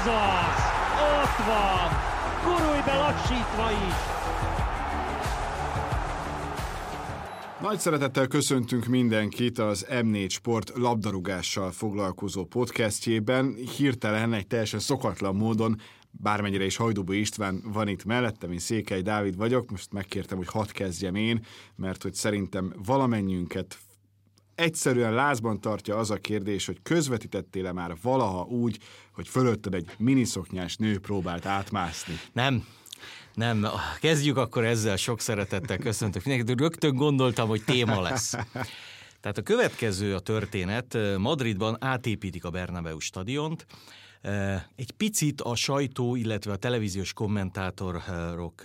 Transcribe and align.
Ez 0.00 0.06
az! 0.06 0.62
Ott 1.22 1.46
van! 1.46 1.90
Gurulj 2.44 2.80
be 2.84 2.96
lassítva 2.96 3.70
is! 3.70 3.94
Nagy 7.60 7.78
szeretettel 7.78 8.26
köszöntünk 8.26 8.86
mindenkit 8.86 9.58
az 9.58 9.86
M4 9.90 10.30
Sport 10.30 10.72
labdarúgással 10.74 11.70
foglalkozó 11.70 12.44
podcastjében. 12.44 13.54
Hirtelen 13.76 14.32
egy 14.32 14.46
teljesen 14.46 14.80
szokatlan 14.80 15.36
módon 15.36 15.80
bármennyire 16.10 16.64
is 16.64 16.76
Hajdubó 16.76 17.12
István 17.12 17.62
van 17.72 17.88
itt 17.88 18.04
mellettem, 18.04 18.52
én 18.52 18.58
Székely 18.58 19.02
Dávid 19.02 19.36
vagyok, 19.36 19.70
most 19.70 19.92
megkértem, 19.92 20.36
hogy 20.36 20.48
hadd 20.48 20.72
kezdjem 20.72 21.14
én, 21.14 21.44
mert 21.76 22.02
hogy 22.02 22.14
szerintem 22.14 22.72
valamennyiünket 22.84 23.78
egyszerűen 24.60 25.12
lázban 25.12 25.60
tartja 25.60 25.96
az 25.96 26.10
a 26.10 26.16
kérdés, 26.16 26.66
hogy 26.66 26.78
közvetítettél-e 26.82 27.72
már 27.72 27.96
valaha 28.02 28.42
úgy, 28.42 28.78
hogy 29.12 29.28
fölötted 29.28 29.74
egy 29.74 29.90
miniszoknyás 29.98 30.76
nő 30.76 30.98
próbált 30.98 31.46
átmászni? 31.46 32.20
Nem, 32.32 32.66
nem, 33.34 33.66
kezdjük 34.00 34.36
akkor 34.36 34.64
ezzel, 34.64 34.96
sok 34.96 35.20
szeretettel 35.20 35.78
köszöntök 35.78 36.24
mindenkit. 36.24 36.60
Rögtön 36.60 36.94
gondoltam, 36.94 37.48
hogy 37.48 37.64
téma 37.64 38.00
lesz. 38.00 38.30
Tehát 39.20 39.38
a 39.38 39.42
következő 39.42 40.14
a 40.14 40.20
történet. 40.20 40.98
Madridban 41.16 41.76
átépítik 41.80 42.44
a 42.44 42.50
Bernabeu 42.50 42.98
stadiont, 42.98 43.66
egy 44.76 44.90
picit 44.90 45.40
a 45.40 45.54
sajtó, 45.54 46.16
illetve 46.16 46.52
a 46.52 46.56
televíziós 46.56 47.12
kommentátorok 47.12 48.62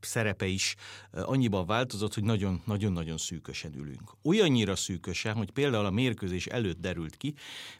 szerepe 0.00 0.46
is 0.46 0.74
annyiban 1.12 1.66
változott, 1.66 2.14
hogy 2.14 2.24
nagyon-nagyon 2.64 3.16
szűkösen 3.16 3.74
ülünk. 3.74 4.12
Olyannyira 4.22 4.76
szűkösen, 4.76 5.34
hogy 5.34 5.50
például 5.50 5.86
a 5.86 5.90
mérkőzés 5.90 6.46
előtt 6.46 6.80
derült 6.80 7.16
ki, 7.16 7.34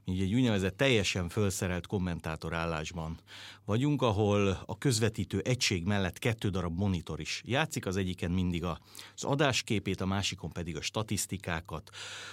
hogy 0.05 0.21
egy 0.21 0.35
úgynevezett 0.35 0.77
teljesen 0.77 1.29
felszerelt 1.29 1.87
kommentátor 1.87 2.55
állásban 2.55 3.19
vagyunk, 3.65 4.03
ahol 4.03 4.63
a 4.67 4.79
közvetítő 4.79 5.41
egység 5.41 5.85
mellett 5.85 6.19
kettő 6.19 6.49
darab 6.49 6.79
monitor 6.79 7.21
is 7.21 7.43
játszik, 7.45 7.87
az 7.87 7.97
egyiken 7.97 8.31
mindig 8.31 8.65
az 8.65 8.79
adásképét, 9.21 10.01
a 10.01 10.07
másikon 10.07 10.53
pedig 10.53 10.77
a 10.77 10.81
statisztikákat, 10.81 11.91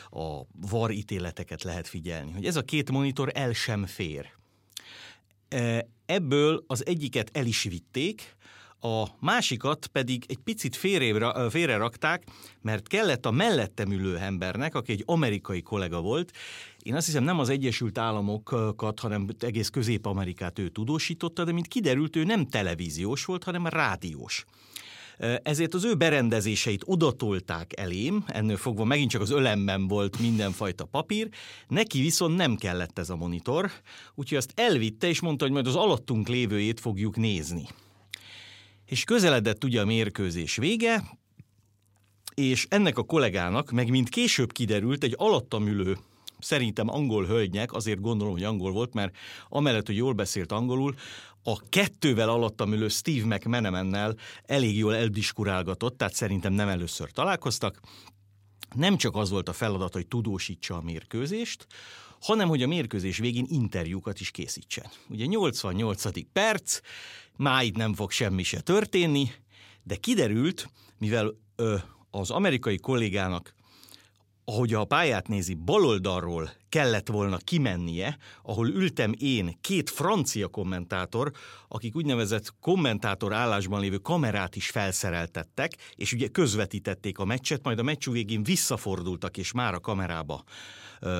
a 0.09 0.41
var 0.69 0.91
ítéleteket 0.91 1.63
lehet 1.63 1.87
figyelni. 1.87 2.31
Hogy 2.31 2.45
ez 2.45 2.55
a 2.55 2.63
két 2.63 2.91
monitor 2.91 3.31
el 3.33 3.53
sem 3.53 3.85
fér. 3.85 4.33
Ebből 6.05 6.63
az 6.67 6.85
egyiket 6.85 7.29
el 7.33 7.45
is 7.45 7.63
vitték, 7.63 8.35
a 8.79 9.05
másikat 9.19 9.87
pedig 9.87 10.23
egy 10.27 10.39
picit 10.43 10.75
félre, 10.75 11.49
félre 11.49 11.77
rakták, 11.77 12.23
mert 12.61 12.87
kellett 12.87 13.25
a 13.25 13.31
mellettem 13.31 13.91
ülő 13.91 14.17
embernek, 14.17 14.75
aki 14.75 14.91
egy 14.91 15.03
amerikai 15.05 15.61
kollega 15.61 16.01
volt, 16.01 16.31
én 16.83 16.95
azt 16.95 17.05
hiszem 17.05 17.23
nem 17.23 17.39
az 17.39 17.49
Egyesült 17.49 17.97
Államokat, 17.97 18.99
hanem 18.99 19.27
egész 19.39 19.69
Közép-Amerikát 19.69 20.59
ő 20.59 20.69
tudósította, 20.69 21.43
de 21.43 21.51
mint 21.51 21.67
kiderült, 21.67 22.15
ő 22.15 22.23
nem 22.23 22.47
televíziós 22.47 23.25
volt, 23.25 23.43
hanem 23.43 23.67
rádiós. 23.67 24.45
Ezért 25.43 25.73
az 25.73 25.83
ő 25.83 25.95
berendezéseit 25.95 26.83
odatolták 26.85 27.79
elém, 27.79 28.23
ennél 28.27 28.57
fogva 28.57 28.83
megint 28.83 29.09
csak 29.09 29.21
az 29.21 29.31
ölemben 29.31 29.87
volt 29.87 30.19
mindenfajta 30.19 30.85
papír, 30.85 31.29
neki 31.67 32.01
viszont 32.01 32.35
nem 32.35 32.55
kellett 32.55 32.99
ez 32.99 33.09
a 33.09 33.15
monitor, 33.15 33.71
úgyhogy 34.15 34.37
azt 34.37 34.51
elvitte, 34.55 35.07
és 35.07 35.21
mondta, 35.21 35.43
hogy 35.43 35.53
majd 35.53 35.67
az 35.67 35.75
alattunk 35.75 36.27
lévőjét 36.27 36.79
fogjuk 36.79 37.15
nézni. 37.15 37.67
És 38.85 39.03
közeledett 39.03 39.63
ugye 39.63 39.81
a 39.81 39.85
mérkőzés 39.85 40.55
vége, 40.55 41.03
és 42.35 42.67
ennek 42.69 42.97
a 42.97 43.03
kollégának, 43.03 43.71
meg 43.71 43.89
mint 43.89 44.09
később 44.09 44.51
kiderült, 44.51 45.03
egy 45.03 45.13
alattam 45.17 45.67
ülő 45.67 45.97
szerintem 46.39 46.89
angol 46.89 47.25
hölgynek, 47.25 47.73
azért 47.73 48.01
gondolom, 48.01 48.33
hogy 48.33 48.43
angol 48.43 48.71
volt, 48.71 48.93
mert 48.93 49.15
amellett, 49.49 49.85
hogy 49.85 49.95
jól 49.95 50.13
beszélt 50.13 50.51
angolul, 50.51 50.95
a 51.43 51.69
kettővel 51.69 52.29
alattam 52.29 52.73
ülő 52.73 52.87
Steve 52.87 53.35
McManamannel 53.35 54.15
elég 54.43 54.77
jól 54.77 54.95
eldiskurálgatott, 54.95 55.97
tehát 55.97 56.13
szerintem 56.13 56.53
nem 56.53 56.67
először 56.67 57.11
találkoztak. 57.11 57.79
Nem 58.75 58.97
csak 58.97 59.15
az 59.15 59.29
volt 59.29 59.49
a 59.49 59.53
feladat, 59.53 59.93
hogy 59.93 60.07
tudósítsa 60.07 60.75
a 60.75 60.81
mérkőzést, 60.81 61.67
hanem 62.25 62.47
hogy 62.47 62.63
a 62.63 62.67
mérkőzés 62.67 63.17
végén 63.17 63.45
interjúkat 63.47 64.19
is 64.19 64.31
készítsen. 64.31 64.85
Ugye 65.09 65.25
88. 65.25 66.31
perc, 66.33 66.79
máig 67.35 67.75
nem 67.75 67.93
fog 67.93 68.11
semmi 68.11 68.43
se 68.43 68.61
történni, 68.61 69.31
de 69.83 69.95
kiderült, 69.95 70.69
mivel 70.97 71.35
ö, 71.55 71.75
az 72.09 72.29
amerikai 72.29 72.77
kollégának 72.77 73.53
ahogy 74.47 74.73
a 74.73 74.85
pályát 74.85 75.27
nézi, 75.27 75.53
baloldalról 75.53 76.51
kellett 76.69 77.07
volna 77.07 77.37
kimennie, 77.37 78.17
ahol 78.43 78.67
ültem 78.67 79.13
én, 79.17 79.57
két 79.61 79.89
francia 79.89 80.47
kommentátor, 80.47 81.31
akik 81.67 81.95
úgynevezett 81.95 82.53
kommentátor 82.59 83.33
állásban 83.33 83.79
lévő 83.79 83.97
kamerát 83.97 84.55
is 84.55 84.69
felszereltettek, 84.69 85.71
és 85.95 86.13
ugye 86.13 86.27
közvetítették 86.27 87.17
a 87.17 87.25
meccset, 87.25 87.63
majd 87.63 87.79
a 87.79 87.83
meccs 87.83 88.09
végén 88.09 88.43
visszafordultak, 88.43 89.37
és 89.37 89.51
már 89.51 89.73
a 89.73 89.79
kamerába 89.79 90.43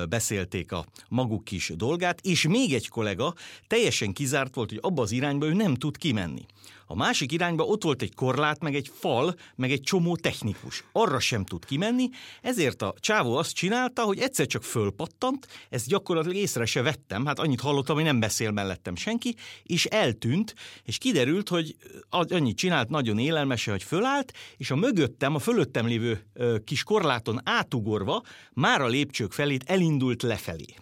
beszélték 0.08 0.72
a 0.72 0.86
maguk 1.08 1.44
kis 1.44 1.72
dolgát, 1.76 2.20
és 2.20 2.46
még 2.46 2.74
egy 2.74 2.88
kollega 2.88 3.34
teljesen 3.66 4.12
kizárt 4.12 4.54
volt, 4.54 4.68
hogy 4.68 4.78
abba 4.82 5.02
az 5.02 5.10
irányba 5.12 5.46
ő 5.46 5.52
nem 5.52 5.74
tud 5.74 5.96
kimenni. 5.96 6.46
A 6.88 6.94
másik 6.94 7.32
irányba 7.32 7.64
ott 7.64 7.82
volt 7.82 8.02
egy 8.02 8.14
korlát, 8.14 8.62
meg 8.62 8.74
egy 8.74 8.90
fal, 8.94 9.34
meg 9.54 9.70
egy 9.72 9.80
csomó 9.80 10.16
technikus. 10.16 10.84
Arra 10.92 11.18
sem 11.18 11.44
tud 11.44 11.64
kimenni, 11.64 12.08
ezért 12.42 12.82
a 12.82 12.94
csávó 13.00 13.36
azt 13.36 13.54
csinálta, 13.54 14.02
hogy 14.02 14.18
egyszer 14.18 14.46
csak 14.46 14.62
fölpattant, 14.62 15.46
ezt 15.70 15.88
gyakorlatilag 15.88 16.36
észre 16.36 16.64
se 16.64 16.82
vettem, 16.82 17.26
hát 17.26 17.38
annyit 17.38 17.60
hallottam, 17.60 17.94
hogy 17.94 18.04
nem 18.04 18.20
beszél 18.20 18.50
mellettem 18.50 18.96
senki, 18.96 19.34
és 19.62 19.84
eltűnt, 19.84 20.54
és 20.82 20.98
kiderült, 20.98 21.48
hogy 21.48 21.76
annyit 22.08 22.56
csinált 22.56 22.88
nagyon 22.88 23.18
élelmese, 23.18 23.70
hogy 23.70 23.82
fölállt, 23.82 24.32
és 24.56 24.70
a 24.70 24.76
mögöttem, 24.76 25.34
a 25.34 25.38
fölöttem 25.38 25.86
lévő 25.86 26.26
kis 26.64 26.82
korláton 26.82 27.40
átugorva 27.44 28.22
már 28.52 28.80
a 28.80 28.86
lépcsők 28.86 29.32
felét 29.32 29.64
elindult 29.66 30.22
lefelé. 30.22 30.74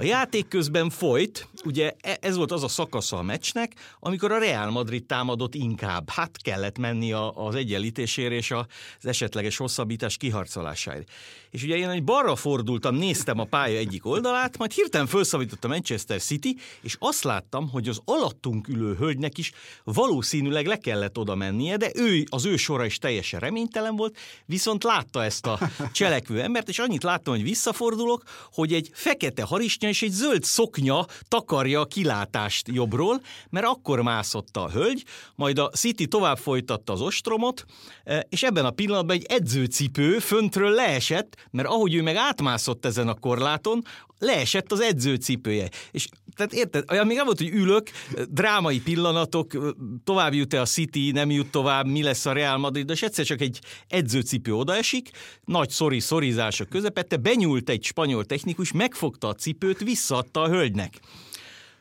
A 0.00 0.04
játék 0.04 0.48
közben 0.48 0.90
folyt, 0.90 1.48
ugye 1.64 1.94
e, 2.00 2.18
ez 2.20 2.36
volt 2.36 2.52
az 2.52 2.62
a 2.62 2.68
szakasza 2.68 3.16
a 3.16 3.22
meccsnek, 3.22 3.72
amikor 4.00 4.32
a 4.32 4.38
Real 4.38 4.70
Madrid 4.70 5.04
támadott 5.04 5.54
inkább. 5.54 6.10
Hát 6.10 6.42
kellett 6.42 6.78
menni 6.78 7.12
az 7.34 7.54
egyenlítésére 7.54 8.34
és 8.34 8.50
az 8.50 8.66
esetleges 9.02 9.56
hosszabbítás 9.56 10.16
kiharcolásáért. 10.16 11.10
És 11.50 11.62
ugye 11.62 11.76
én 11.76 11.88
egy 11.88 12.04
balra 12.04 12.36
fordultam, 12.36 12.94
néztem 12.94 13.38
a 13.38 13.44
pálya 13.44 13.78
egyik 13.78 14.06
oldalát, 14.06 14.58
majd 14.58 14.72
hirtelen 14.72 15.06
felszavított 15.06 15.64
a 15.64 15.68
Manchester 15.68 16.20
City, 16.20 16.56
és 16.82 16.96
azt 16.98 17.24
láttam, 17.24 17.68
hogy 17.70 17.88
az 17.88 18.00
alattunk 18.04 18.68
ülő 18.68 18.94
hölgynek 18.94 19.38
is 19.38 19.52
valószínűleg 19.84 20.66
le 20.66 20.76
kellett 20.76 21.18
oda 21.18 21.34
mennie, 21.34 21.76
de 21.76 21.90
ő, 21.94 22.24
az 22.30 22.44
ő 22.44 22.56
sora 22.56 22.84
is 22.84 22.98
teljesen 22.98 23.40
reménytelen 23.40 23.96
volt, 23.96 24.16
viszont 24.44 24.84
látta 24.84 25.24
ezt 25.24 25.46
a 25.46 25.58
cselekvő 25.92 26.40
embert, 26.40 26.68
és 26.68 26.78
annyit 26.78 27.02
láttam, 27.02 27.34
hogy 27.34 27.42
visszafordulok, 27.42 28.22
hogy 28.52 28.72
egy 28.72 28.90
fekete 28.92 29.42
harisnya 29.42 29.88
és 29.88 30.02
egy 30.02 30.10
zöld 30.10 30.44
szoknya 30.44 31.06
takarja 31.28 31.80
a 31.80 31.86
kilátást 31.86 32.68
jobbról, 32.68 33.20
mert 33.50 33.66
akkor 33.66 34.02
mászott 34.02 34.56
a 34.56 34.70
hölgy, 34.70 35.04
majd 35.34 35.58
a 35.58 35.68
City 35.68 36.06
tovább 36.06 36.38
folytatta 36.38 36.92
az 36.92 37.00
ostromot, 37.00 37.64
e, 38.04 38.26
és 38.28 38.42
ebben 38.42 38.64
a 38.64 38.70
pillanatban 38.70 39.16
egy 39.16 39.24
edzőcipő 39.28 40.18
föntről 40.18 40.70
leesett, 40.70 41.36
mert 41.50 41.68
ahogy 41.68 41.94
ő 41.94 42.02
meg 42.02 42.16
átmászott 42.16 42.86
ezen 42.86 43.08
a 43.08 43.14
korláton, 43.14 43.84
leesett 44.18 44.72
az 44.72 44.80
edzőcipője. 44.80 45.68
És 45.90 46.08
tehát 46.34 46.52
érted, 46.52 46.90
olyan 46.90 47.06
még 47.06 47.16
nem 47.16 47.24
volt, 47.24 47.38
hogy 47.38 47.48
ülök, 47.48 47.90
drámai 48.30 48.80
pillanatok, 48.80 49.74
tovább 50.04 50.34
jut-e 50.34 50.60
a 50.60 50.64
City, 50.64 51.10
nem 51.10 51.30
jut 51.30 51.50
tovább, 51.50 51.86
mi 51.86 52.02
lesz 52.02 52.26
a 52.26 52.32
Real 52.32 52.58
Madrid, 52.58 52.90
és 52.90 53.02
egyszer 53.02 53.24
csak 53.24 53.40
egy 53.40 53.60
edzőcipő 53.88 54.54
odaesik, 54.54 55.10
nagy 55.44 55.70
szori 55.70 56.00
szorítások 56.00 56.68
közepette, 56.68 57.16
benyúlt 57.16 57.68
egy 57.68 57.84
spanyol 57.84 58.24
technikus, 58.24 58.72
megfogta 58.72 59.28
a 59.28 59.34
cipőt, 59.34 59.78
visszaadta 59.78 60.42
a 60.42 60.48
hölgynek. 60.48 61.00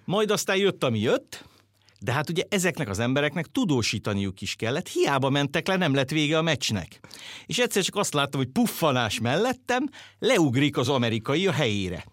Majd 0.06 0.32
aztán 0.32 0.58
jött, 0.58 0.84
ami 0.84 1.00
jött, 1.00 1.46
de 2.00 2.12
hát 2.12 2.30
ugye 2.30 2.44
ezeknek 2.50 2.90
az 2.90 3.00
embereknek 3.00 3.46
tudósítaniuk 3.46 4.42
is 4.42 4.56
kellett, 4.56 4.88
hiába 4.88 5.30
mentek 5.30 5.68
le, 5.68 5.76
nem 5.76 5.94
lett 5.94 6.10
vége 6.10 6.38
a 6.38 6.42
meccsnek. 6.42 7.00
És 7.46 7.58
egyszer 7.58 7.84
csak 7.84 7.96
azt 7.96 8.14
láttam, 8.14 8.40
hogy 8.40 8.50
puffanás 8.50 9.20
mellettem 9.20 9.90
leugrik 10.20 10.78
az 10.78 10.90
amerikai 10.90 11.48
a 11.48 11.52
helyére. 11.52 12.06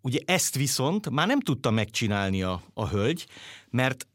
Ugye 0.00 0.18
ezt 0.24 0.54
viszont 0.56 1.10
már 1.10 1.26
nem 1.26 1.40
tudta 1.40 1.70
megcsinálni 1.70 2.42
a, 2.42 2.62
a 2.74 2.88
hölgy, 2.88 3.26
mert 3.70 4.06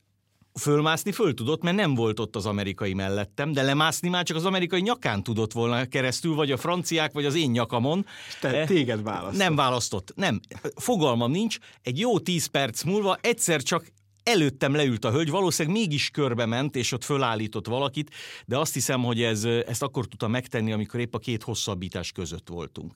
fölmászni 0.59 1.11
föl 1.11 1.33
tudott, 1.33 1.63
mert 1.63 1.75
nem 1.75 1.95
volt 1.95 2.19
ott 2.19 2.35
az 2.35 2.45
amerikai 2.45 2.93
mellettem, 2.93 3.51
de 3.51 3.61
lemászni 3.61 4.09
már 4.09 4.23
csak 4.23 4.37
az 4.37 4.45
amerikai 4.45 4.81
nyakán 4.81 5.23
tudott 5.23 5.53
volna 5.53 5.85
keresztül, 5.85 6.35
vagy 6.35 6.51
a 6.51 6.57
franciák, 6.57 7.13
vagy 7.13 7.25
az 7.25 7.35
én 7.35 7.51
nyakamon. 7.51 8.05
Te, 8.41 8.65
téged 8.65 9.03
választott. 9.03 9.37
Nem 9.37 9.55
választott, 9.55 10.11
nem. 10.15 10.39
Fogalmam 10.75 11.31
nincs. 11.31 11.57
Egy 11.81 11.99
jó 11.99 12.19
tíz 12.19 12.45
perc 12.45 12.83
múlva 12.83 13.17
egyszer 13.21 13.61
csak 13.61 13.91
előttem 14.27 14.73
leült 14.75 15.05
a 15.05 15.11
hölgy, 15.11 15.29
valószínűleg 15.29 15.77
mégis 15.77 16.09
körbe 16.09 16.45
ment, 16.45 16.75
és 16.75 16.91
ott 16.91 17.03
fölállított 17.03 17.67
valakit, 17.67 18.11
de 18.45 18.57
azt 18.57 18.73
hiszem, 18.73 19.03
hogy 19.03 19.21
ez, 19.21 19.43
ezt 19.43 19.83
akkor 19.83 20.05
tudta 20.05 20.27
megtenni, 20.27 20.71
amikor 20.71 20.99
épp 20.99 21.13
a 21.13 21.19
két 21.19 21.43
hosszabbítás 21.43 22.11
között 22.11 22.47
voltunk. 22.47 22.93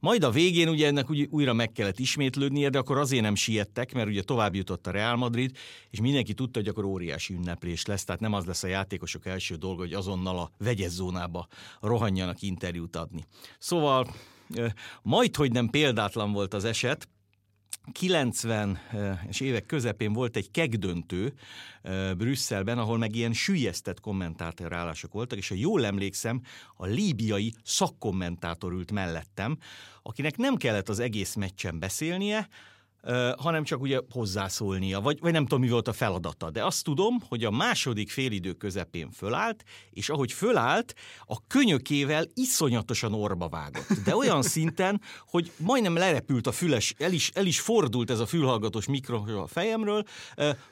Majd 0.00 0.24
a 0.24 0.30
végén 0.30 0.68
ugye 0.68 0.86
ennek 0.86 1.08
ugye 1.10 1.26
újra 1.30 1.52
meg 1.52 1.72
kellett 1.72 1.98
ismétlődnie, 1.98 2.68
de 2.68 2.78
akkor 2.78 2.98
azért 2.98 3.22
nem 3.22 3.34
siettek, 3.34 3.92
mert 3.92 4.08
ugye 4.08 4.22
tovább 4.22 4.54
jutott 4.54 4.86
a 4.86 4.90
Real 4.90 5.16
Madrid, 5.16 5.56
és 5.90 6.00
mindenki 6.00 6.34
tudta, 6.34 6.58
hogy 6.58 6.68
akkor 6.68 6.84
óriási 6.84 7.34
ünneplés 7.34 7.84
lesz, 7.84 8.04
tehát 8.04 8.20
nem 8.20 8.32
az 8.32 8.44
lesz 8.44 8.62
a 8.62 8.66
játékosok 8.68 9.26
első 9.26 9.54
dolga, 9.54 9.80
hogy 9.80 9.92
azonnal 9.92 10.38
a 10.38 10.50
vegyes 10.58 10.90
zónába 10.90 11.46
rohanjanak 11.80 12.42
interjút 12.42 12.96
adni. 12.96 13.24
Szóval 13.58 14.14
majd, 15.02 15.36
hogy 15.36 15.52
nem 15.52 15.68
példátlan 15.68 16.32
volt 16.32 16.54
az 16.54 16.64
eset, 16.64 17.08
90-es 18.00 19.40
évek 19.40 19.66
közepén 19.66 20.12
volt 20.12 20.36
egy 20.36 20.50
kegdöntő 20.50 21.32
Brüsszelben, 22.16 22.78
ahol 22.78 22.98
meg 22.98 23.14
ilyen 23.14 23.32
sűjesztett 23.32 24.00
kommentátorálások 24.00 25.12
voltak, 25.12 25.38
és 25.38 25.48
ha 25.48 25.54
jól 25.54 25.84
emlékszem, 25.84 26.40
a 26.76 26.86
líbiai 26.86 27.54
szakkommentátor 27.64 28.72
ült 28.72 28.92
mellettem, 28.92 29.58
akinek 30.02 30.36
nem 30.36 30.56
kellett 30.56 30.88
az 30.88 30.98
egész 30.98 31.34
meccsen 31.34 31.78
beszélnie, 31.78 32.48
hanem 33.36 33.64
csak 33.64 33.80
ugye 33.80 34.00
hozzászólnia, 34.10 35.00
vagy, 35.00 35.20
vagy 35.20 35.32
nem 35.32 35.42
tudom, 35.42 35.60
mi 35.60 35.68
volt 35.68 35.88
a 35.88 35.92
feladata. 35.92 36.50
De 36.50 36.64
azt 36.64 36.84
tudom, 36.84 37.20
hogy 37.28 37.44
a 37.44 37.50
második 37.50 38.10
félidő 38.10 38.52
közepén 38.52 39.10
fölállt, 39.10 39.64
és 39.90 40.08
ahogy 40.08 40.32
fölállt, 40.32 40.94
a 41.26 41.46
könyökével 41.46 42.24
iszonyatosan 42.34 43.14
orba 43.14 43.48
vágott. 43.48 43.92
De 44.04 44.16
olyan 44.16 44.42
szinten, 44.42 45.00
hogy 45.26 45.52
majdnem 45.56 45.94
lerepült 45.94 46.46
a 46.46 46.52
füles, 46.52 46.94
el 46.98 47.12
is, 47.12 47.30
el 47.34 47.46
is 47.46 47.60
fordult 47.60 48.10
ez 48.10 48.18
a 48.18 48.26
fülhallgatós 48.26 48.86
mikro 48.86 49.40
a 49.40 49.46
fejemről, 49.46 50.04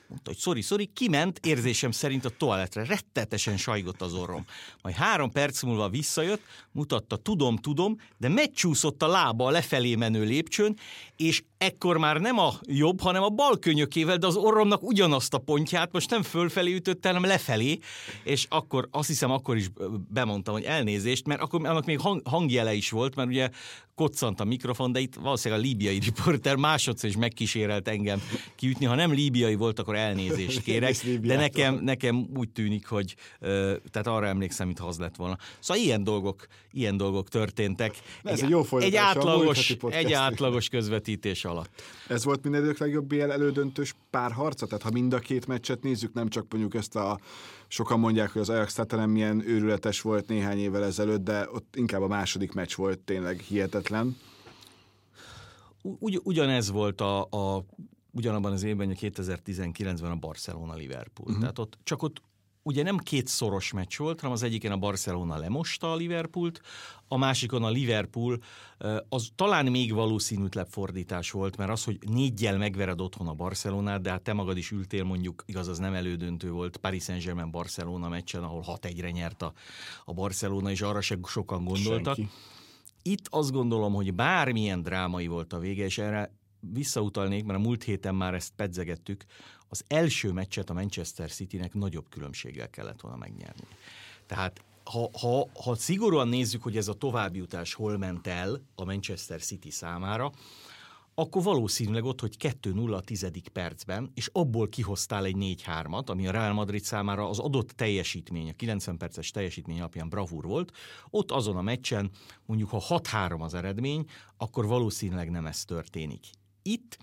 mondta, 0.07 0.29
hogy 0.29 0.37
sorry, 0.37 0.61
sorry, 0.61 0.85
kiment 0.85 1.45
érzésem 1.45 1.91
szerint 1.91 2.25
a 2.25 2.29
toaletre, 2.29 2.85
rettetesen 2.85 3.57
sajgott 3.57 4.01
az 4.01 4.13
orrom. 4.13 4.45
Majd 4.81 4.95
három 4.95 5.31
perc 5.31 5.63
múlva 5.63 5.89
visszajött, 5.89 6.41
mutatta, 6.71 7.15
tudom, 7.15 7.57
tudom, 7.57 7.95
de 8.17 8.29
megcsúszott 8.29 9.03
a 9.03 9.07
lába 9.07 9.45
a 9.45 9.51
lefelé 9.51 9.95
menő 9.95 10.23
lépcsőn, 10.23 10.77
és 11.15 11.43
ekkor 11.61 11.97
már 11.97 12.17
nem 12.17 12.39
a 12.39 12.53
jobb, 12.65 13.01
hanem 13.01 13.23
a 13.23 13.29
bal 13.29 13.59
könyökével, 13.59 14.17
de 14.17 14.27
az 14.27 14.35
orromnak 14.35 14.83
ugyanazt 14.83 15.33
a 15.33 15.37
pontját 15.37 15.91
most 15.91 16.09
nem 16.09 16.23
fölfelé 16.23 16.73
ütötte, 16.73 17.07
hanem 17.07 17.25
lefelé, 17.25 17.79
és 18.23 18.45
akkor 18.49 18.87
azt 18.91 19.07
hiszem 19.07 19.31
akkor 19.31 19.57
is 19.57 19.69
bemondtam, 20.09 20.53
hogy 20.53 20.63
elnézést, 20.63 21.27
mert 21.27 21.41
akkor 21.41 21.67
annak 21.67 21.85
még 21.85 21.99
hang, 21.99 22.21
hangjele 22.27 22.73
is 22.73 22.89
volt, 22.89 23.15
mert 23.15 23.29
ugye 23.29 23.49
koccant 23.95 24.39
a 24.39 24.43
mikrofon, 24.43 24.91
de 24.91 24.99
itt 24.99 25.15
valószínűleg 25.15 25.63
a 25.63 25.67
líbiai 25.67 25.99
riporter 25.99 26.55
másodszor 26.55 27.09
is 27.09 27.17
megkísérelt 27.17 27.87
engem 27.87 28.21
kiütni. 28.55 28.85
Ha 28.85 28.95
nem 28.95 29.13
líbiai 29.13 29.55
volt, 29.55 29.79
akkor 29.79 29.95
elnézést 29.95 30.61
kérek, 30.61 30.95
de 31.21 31.35
nekem, 31.35 31.75
nekem 31.75 32.27
úgy 32.35 32.49
tűnik, 32.49 32.87
hogy 32.87 33.15
tehát 33.91 34.07
arra 34.07 34.27
emlékszem, 34.27 34.65
mintha 34.65 34.87
az 34.87 34.97
lett 34.97 35.15
volna. 35.15 35.37
Szóval 35.59 35.83
ilyen 35.83 36.03
dolgok, 36.03 36.47
ilyen 36.71 36.97
dolgok 36.97 37.29
történtek. 37.29 37.95
Ez 38.23 38.37
egy, 38.37 38.43
egy 38.43 38.49
jó 38.49 38.77
egy 38.77 38.95
átlagos, 38.95 39.75
egy 39.89 40.13
átlagos 40.13 40.69
közvetítés 40.69 41.45
alatt. 41.45 41.81
Ez 42.07 42.23
volt 42.23 42.43
minden 42.43 42.61
idők 42.61 42.77
legjobb 42.77 43.05
BL 43.05 43.31
elődöntős 43.31 43.95
párharca? 44.09 44.65
Tehát 44.65 44.81
ha 44.83 44.91
mind 44.91 45.13
a 45.13 45.19
két 45.19 45.47
meccset 45.47 45.83
nézzük, 45.83 46.13
nem 46.13 46.29
csak 46.29 46.45
mondjuk 46.49 46.75
ezt 46.75 46.95
a 46.95 47.19
sokan 47.71 47.99
mondják, 47.99 48.31
hogy 48.31 48.41
az 48.41 48.49
Ajax 48.49 48.73
Tatanem 48.73 49.09
milyen 49.09 49.47
őrületes 49.47 50.01
volt 50.01 50.27
néhány 50.27 50.57
évvel 50.57 50.83
ezelőtt, 50.83 51.23
de 51.23 51.49
ott 51.51 51.75
inkább 51.75 52.01
a 52.01 52.07
második 52.07 52.53
meccs 52.53 52.75
volt 52.75 52.99
tényleg 52.99 53.39
hihetetlen. 53.39 54.17
Ugy, 55.81 56.19
ugyanez 56.23 56.71
volt 56.71 57.01
a, 57.01 57.21
a 57.21 57.65
ugyanabban 58.11 58.51
az 58.51 58.63
évben, 58.63 58.97
2019-ben 58.99 60.11
a 60.11 60.15
Barcelona-Liverpool. 60.15 61.27
Uh-huh. 61.27 61.39
Tehát 61.39 61.59
ott 61.59 61.77
csak 61.83 62.03
ott 62.03 62.21
ugye 62.63 62.83
nem 62.83 62.97
két 62.97 63.27
szoros 63.27 63.71
meccs 63.71 63.97
volt, 63.97 64.19
hanem 64.19 64.35
az 64.35 64.43
egyiken 64.43 64.71
a 64.71 64.77
Barcelona 64.77 65.37
lemosta 65.37 65.91
a 65.91 65.95
Liverpoolt, 65.95 66.61
a 67.07 67.17
másikon 67.17 67.63
a 67.63 67.69
Liverpool, 67.69 68.37
az 69.09 69.29
talán 69.35 69.65
még 69.65 69.93
valószínűtlenebb 69.93 70.71
fordítás 70.71 71.31
volt, 71.31 71.57
mert 71.57 71.69
az, 71.69 71.83
hogy 71.83 71.97
négyjel 72.09 72.57
megvered 72.57 73.01
otthon 73.01 73.27
a 73.27 73.33
Barcelonát, 73.33 74.01
de 74.01 74.09
hát 74.09 74.21
te 74.21 74.33
magad 74.33 74.57
is 74.57 74.71
ültél 74.71 75.03
mondjuk, 75.03 75.43
igaz, 75.45 75.67
az 75.67 75.77
nem 75.77 75.93
elődöntő 75.93 76.51
volt, 76.51 76.77
Paris 76.77 77.03
Saint-Germain 77.03 77.51
Barcelona 77.51 78.09
meccsen, 78.09 78.43
ahol 78.43 78.63
6-1-re 78.67 79.11
nyert 79.11 79.41
a, 79.41 79.53
a 80.05 80.13
Barcelona, 80.13 80.71
és 80.71 80.81
arra 80.81 81.01
se 81.01 81.17
sokan 81.25 81.63
gondoltak. 81.63 82.15
Senki. 82.15 82.31
Itt 83.01 83.27
azt 83.29 83.51
gondolom, 83.51 83.93
hogy 83.93 84.13
bármilyen 84.13 84.81
drámai 84.81 85.27
volt 85.27 85.53
a 85.53 85.59
vége, 85.59 85.85
és 85.85 85.97
erre 85.97 86.35
visszautalnék, 86.59 87.43
mert 87.45 87.59
a 87.59 87.61
múlt 87.61 87.83
héten 87.83 88.15
már 88.15 88.33
ezt 88.33 88.53
pedzegettük, 88.55 89.25
az 89.71 89.83
első 89.87 90.31
meccset 90.31 90.69
a 90.69 90.73
Manchester 90.73 91.31
Citynek 91.31 91.73
nagyobb 91.73 92.05
különbséggel 92.09 92.69
kellett 92.69 93.01
volna 93.01 93.17
megnyerni. 93.17 93.67
Tehát 94.25 94.63
ha, 94.83 95.09
ha, 95.19 95.47
ha 95.63 95.75
szigorúan 95.75 96.27
nézzük, 96.27 96.63
hogy 96.63 96.77
ez 96.77 96.87
a 96.87 96.93
továbbjutás 96.93 97.73
hol 97.73 97.97
ment 97.97 98.27
el 98.27 98.61
a 98.75 98.85
Manchester 98.85 99.41
City 99.41 99.69
számára, 99.69 100.31
akkor 101.15 101.43
valószínűleg 101.43 102.03
ott, 102.03 102.19
hogy 102.19 102.35
2-0 102.39 102.93
a 102.93 103.01
tizedik 103.01 103.47
percben, 103.47 104.11
és 104.13 104.29
abból 104.33 104.69
kihoztál 104.69 105.25
egy 105.25 105.35
4-3-at, 105.39 106.05
ami 106.05 106.27
a 106.27 106.31
Real 106.31 106.53
Madrid 106.53 106.83
számára 106.83 107.29
az 107.29 107.39
adott 107.39 107.69
teljesítmény, 107.69 108.49
a 108.49 108.53
90 108.53 108.97
perces 108.97 109.31
teljesítmény 109.31 109.79
alapján 109.79 110.09
bravúr 110.09 110.45
volt, 110.45 110.71
ott 111.09 111.31
azon 111.31 111.57
a 111.57 111.61
meccsen 111.61 112.09
mondjuk 112.45 112.69
ha 112.69 112.83
6-3 112.87 113.39
az 113.39 113.53
eredmény, 113.53 114.05
akkor 114.37 114.65
valószínűleg 114.65 115.29
nem 115.29 115.45
ez 115.45 115.65
történik. 115.65 116.29
Itt 116.61 116.97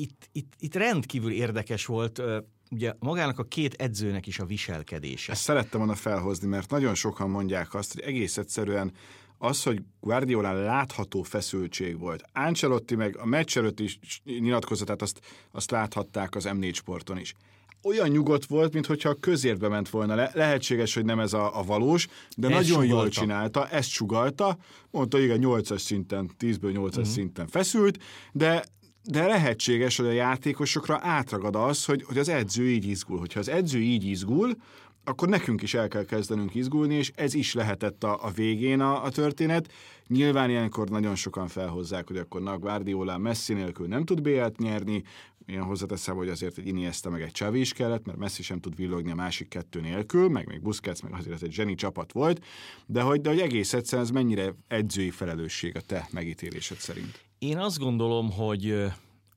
itt, 0.00 0.28
itt, 0.32 0.52
itt 0.58 0.74
rendkívül 0.74 1.30
érdekes 1.30 1.86
volt 1.86 2.22
ugye 2.70 2.94
magának 2.98 3.38
a 3.38 3.44
két 3.44 3.74
edzőnek 3.74 4.26
is 4.26 4.38
a 4.38 4.44
viselkedése. 4.44 5.32
Ezt 5.32 5.42
szerettem 5.42 5.78
volna 5.78 5.94
felhozni, 5.94 6.48
mert 6.48 6.70
nagyon 6.70 6.94
sokan 6.94 7.30
mondják 7.30 7.74
azt, 7.74 7.92
hogy 7.92 8.02
egész 8.02 8.36
egyszerűen 8.36 8.92
az, 9.38 9.62
hogy 9.62 9.82
Guardiola 10.00 10.52
látható 10.52 11.22
feszültség 11.22 11.98
volt. 11.98 12.22
Ancelotti 12.32 12.94
meg 12.94 13.16
a 13.16 13.26
meccs 13.26 13.56
előtt 13.56 13.80
is 13.80 13.98
nyilatkozatát 14.24 15.02
azt, 15.02 15.20
azt 15.50 15.70
láthatták 15.70 16.34
az 16.34 16.48
M4 16.48 16.74
sporton 16.74 17.18
is. 17.18 17.34
Olyan 17.82 18.08
nyugodt 18.08 18.44
volt, 18.44 18.72
mintha 18.72 19.08
a 19.08 19.14
közérbe 19.20 19.68
ment 19.68 19.88
volna. 19.88 20.14
Le- 20.14 20.30
lehetséges, 20.34 20.94
hogy 20.94 21.04
nem 21.04 21.20
ez 21.20 21.32
a, 21.32 21.58
a 21.58 21.62
valós, 21.62 22.08
de 22.36 22.46
ezt 22.46 22.56
nagyon 22.56 22.82
sugalta. 22.82 22.94
jól 22.94 23.08
csinálta, 23.08 23.68
ezt 23.68 23.88
sugalta. 23.88 24.58
Mondta, 24.90 25.18
igen, 25.18 25.38
8-as 25.42 25.78
szinten, 25.78 26.30
10-ből 26.38 26.72
8-as 26.72 26.86
uh-huh. 26.86 27.04
szinten 27.04 27.46
feszült, 27.46 28.02
de 28.32 28.64
de 29.04 29.26
lehetséges, 29.26 29.96
hogy 29.96 30.06
a 30.06 30.12
játékosokra 30.12 30.98
átragad 31.02 31.56
az, 31.56 31.84
hogy, 31.84 32.02
hogy 32.02 32.18
az 32.18 32.28
edző 32.28 32.68
így 32.68 32.86
izgul. 32.86 33.18
Hogyha 33.18 33.40
az 33.40 33.48
edző 33.48 33.80
így 33.80 34.04
izgul, 34.04 34.56
akkor 35.04 35.28
nekünk 35.28 35.62
is 35.62 35.74
el 35.74 35.88
kell 35.88 36.04
kezdenünk 36.04 36.54
izgulni, 36.54 36.94
és 36.94 37.12
ez 37.14 37.34
is 37.34 37.54
lehetett 37.54 38.04
a, 38.04 38.18
a 38.24 38.30
végén 38.30 38.80
a, 38.80 39.04
a 39.04 39.10
történet. 39.10 39.72
Nyilván 40.06 40.50
ilyenkor 40.50 40.88
nagyon 40.88 41.14
sokan 41.14 41.48
felhozzák, 41.48 42.06
hogy 42.06 42.16
akkor 42.16 42.42
na, 42.42 42.58
Guardiola 42.58 43.18
Messi 43.18 43.52
nélkül 43.52 43.86
nem 43.86 44.04
tud 44.04 44.22
BL-t 44.22 44.58
nyerni, 44.58 45.02
én 45.48 45.62
hozzáteszem, 45.62 46.16
hogy 46.16 46.28
azért 46.28 46.58
egy 46.58 46.66
Iniesta 46.66 47.10
meg 47.10 47.22
egy 47.22 47.30
Csavi 47.30 47.60
is 47.60 47.72
kellett, 47.72 48.06
mert 48.06 48.18
Messi 48.18 48.42
sem 48.42 48.60
tud 48.60 48.76
villogni 48.76 49.10
a 49.10 49.14
másik 49.14 49.48
kettő 49.48 49.80
nélkül, 49.80 50.28
meg 50.28 50.46
még 50.46 50.62
Busquets, 50.62 51.02
meg 51.02 51.12
azért 51.12 51.42
egy 51.42 51.52
zseni 51.52 51.74
csapat 51.74 52.12
volt, 52.12 52.44
de 52.86 53.02
hogy, 53.02 53.20
de 53.20 53.28
hogy 53.28 53.40
egész 53.40 53.72
egyszerűen 53.72 54.06
ez 54.06 54.12
mennyire 54.12 54.54
edzői 54.66 55.10
felelősség 55.10 55.76
a 55.76 55.80
te 55.80 56.08
megítélésed 56.12 56.76
szerint? 56.76 57.24
Én 57.38 57.58
azt 57.58 57.78
gondolom, 57.78 58.30
hogy 58.30 58.84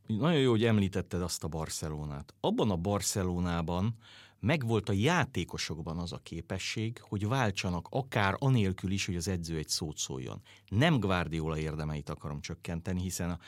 nagyon 0.07 0.39
jó, 0.39 0.49
hogy 0.49 0.63
említetted 0.63 1.21
azt 1.21 1.43
a 1.43 1.47
Barcelonát. 1.47 2.33
Abban 2.39 2.71
a 2.71 2.75
Barcelonában 2.75 3.95
megvolt 4.41 4.89
a 4.89 4.93
játékosokban 4.93 5.97
az 5.97 6.11
a 6.11 6.19
képesség, 6.23 7.01
hogy 7.01 7.27
váltsanak 7.27 7.87
akár 7.89 8.35
anélkül 8.37 8.91
is, 8.91 9.05
hogy 9.05 9.15
az 9.15 9.27
edző 9.27 9.57
egy 9.57 9.67
szót 9.67 9.97
szóljon. 9.97 10.41
Nem 10.67 10.99
Guardiola 10.99 11.57
érdemeit 11.57 12.09
akarom 12.09 12.41
csökkenteni, 12.41 13.01
hiszen 13.01 13.29
a, 13.29 13.39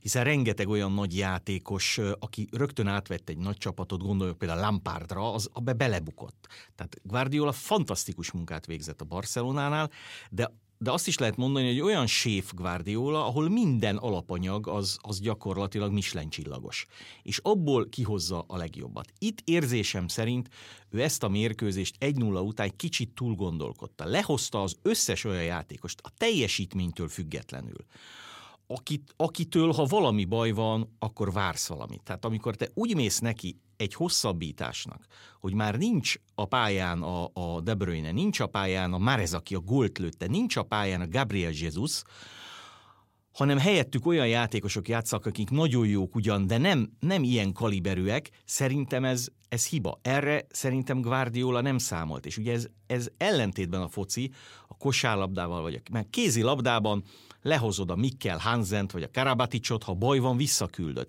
hiszen 0.00 0.24
rengeteg 0.24 0.68
olyan 0.68 0.92
nagy 0.92 1.16
játékos, 1.16 1.98
aki 2.18 2.48
rögtön 2.52 2.86
átvett 2.86 3.28
egy 3.28 3.38
nagy 3.38 3.56
csapatot, 3.56 4.02
gondoljuk 4.02 4.38
például 4.38 4.60
Lampardra, 4.60 5.32
az 5.32 5.48
abbe 5.52 5.72
belebukott. 5.72 6.46
Tehát 6.74 6.96
Guardiola 7.02 7.52
fantasztikus 7.52 8.30
munkát 8.30 8.66
végzett 8.66 9.00
a 9.00 9.04
Barcelonánál, 9.04 9.90
de 10.30 10.52
de 10.78 10.90
azt 10.90 11.06
is 11.06 11.18
lehet 11.18 11.36
mondani, 11.36 11.66
hogy 11.66 11.80
olyan 11.80 12.06
séf 12.06 12.52
Guardiola, 12.54 13.26
ahol 13.26 13.48
minden 13.48 13.96
alapanyag 13.96 14.68
az, 14.68 14.98
az 15.00 15.20
gyakorlatilag 15.20 15.92
Michelin 15.92 16.30
csillagos. 16.30 16.86
És 17.22 17.38
abból 17.42 17.88
kihozza 17.88 18.44
a 18.46 18.56
legjobbat. 18.56 19.12
Itt 19.18 19.40
érzésem 19.44 20.08
szerint 20.08 20.48
ő 20.90 21.02
ezt 21.02 21.22
a 21.22 21.28
mérkőzést 21.28 21.96
1-0 22.00 22.46
után 22.46 22.76
kicsit 22.76 23.10
túl 23.14 23.34
gondolkodta. 23.34 24.04
Lehozta 24.04 24.62
az 24.62 24.76
összes 24.82 25.24
olyan 25.24 25.44
játékost, 25.44 26.00
a 26.02 26.10
teljesítménytől 26.16 27.08
függetlenül 27.08 27.84
akit, 28.68 29.14
akitől, 29.16 29.72
ha 29.72 29.84
valami 29.84 30.24
baj 30.24 30.50
van, 30.50 30.96
akkor 30.98 31.32
vársz 31.32 31.68
valamit. 31.68 32.02
Tehát 32.02 32.24
amikor 32.24 32.56
te 32.56 32.68
úgy 32.74 32.94
mész 32.94 33.18
neki 33.18 33.60
egy 33.76 33.94
hosszabbításnak, 33.94 35.06
hogy 35.40 35.54
már 35.54 35.76
nincs 35.78 36.14
a 36.34 36.44
pályán 36.44 37.02
a, 37.02 37.30
a 37.32 37.60
De 37.60 37.74
Bruyne, 37.74 38.10
nincs 38.10 38.40
a 38.40 38.46
pályán 38.46 38.92
a 38.92 38.98
Márez, 38.98 39.34
aki 39.34 39.54
a 39.54 39.60
gólt 39.60 39.98
lőtte, 39.98 40.26
nincs 40.26 40.56
a 40.56 40.62
pályán 40.62 41.00
a 41.00 41.08
Gabriel 41.08 41.52
Jesus, 41.54 42.02
hanem 43.32 43.58
helyettük 43.58 44.06
olyan 44.06 44.28
játékosok 44.28 44.88
játszak, 44.88 45.26
akik 45.26 45.50
nagyon 45.50 45.86
jók 45.86 46.14
ugyan, 46.14 46.46
de 46.46 46.58
nem, 46.58 46.90
nem 47.00 47.22
ilyen 47.22 47.52
kaliberűek, 47.52 48.30
szerintem 48.44 49.04
ez, 49.04 49.28
ez 49.48 49.66
hiba. 49.66 49.98
Erre 50.02 50.46
szerintem 50.50 51.00
Guardiola 51.00 51.60
nem 51.60 51.78
számolt, 51.78 52.26
és 52.26 52.38
ugye 52.38 52.52
ez, 52.52 52.66
ez 52.86 53.08
ellentétben 53.16 53.80
a 53.80 53.88
foci, 53.88 54.30
a 54.68 54.76
kosárlabdával, 54.76 55.62
vagy 55.62 55.74
a 55.74 55.80
mert 55.92 56.10
kézi 56.10 56.42
labdában 56.42 57.04
lehozod 57.42 57.90
a 57.90 57.96
Mikkel 57.96 58.38
Hansent, 58.38 58.92
vagy 58.92 59.02
a 59.02 59.10
Karabaticot, 59.12 59.82
ha 59.82 59.94
baj 59.94 60.18
van, 60.18 60.36
visszaküldöd 60.36 61.08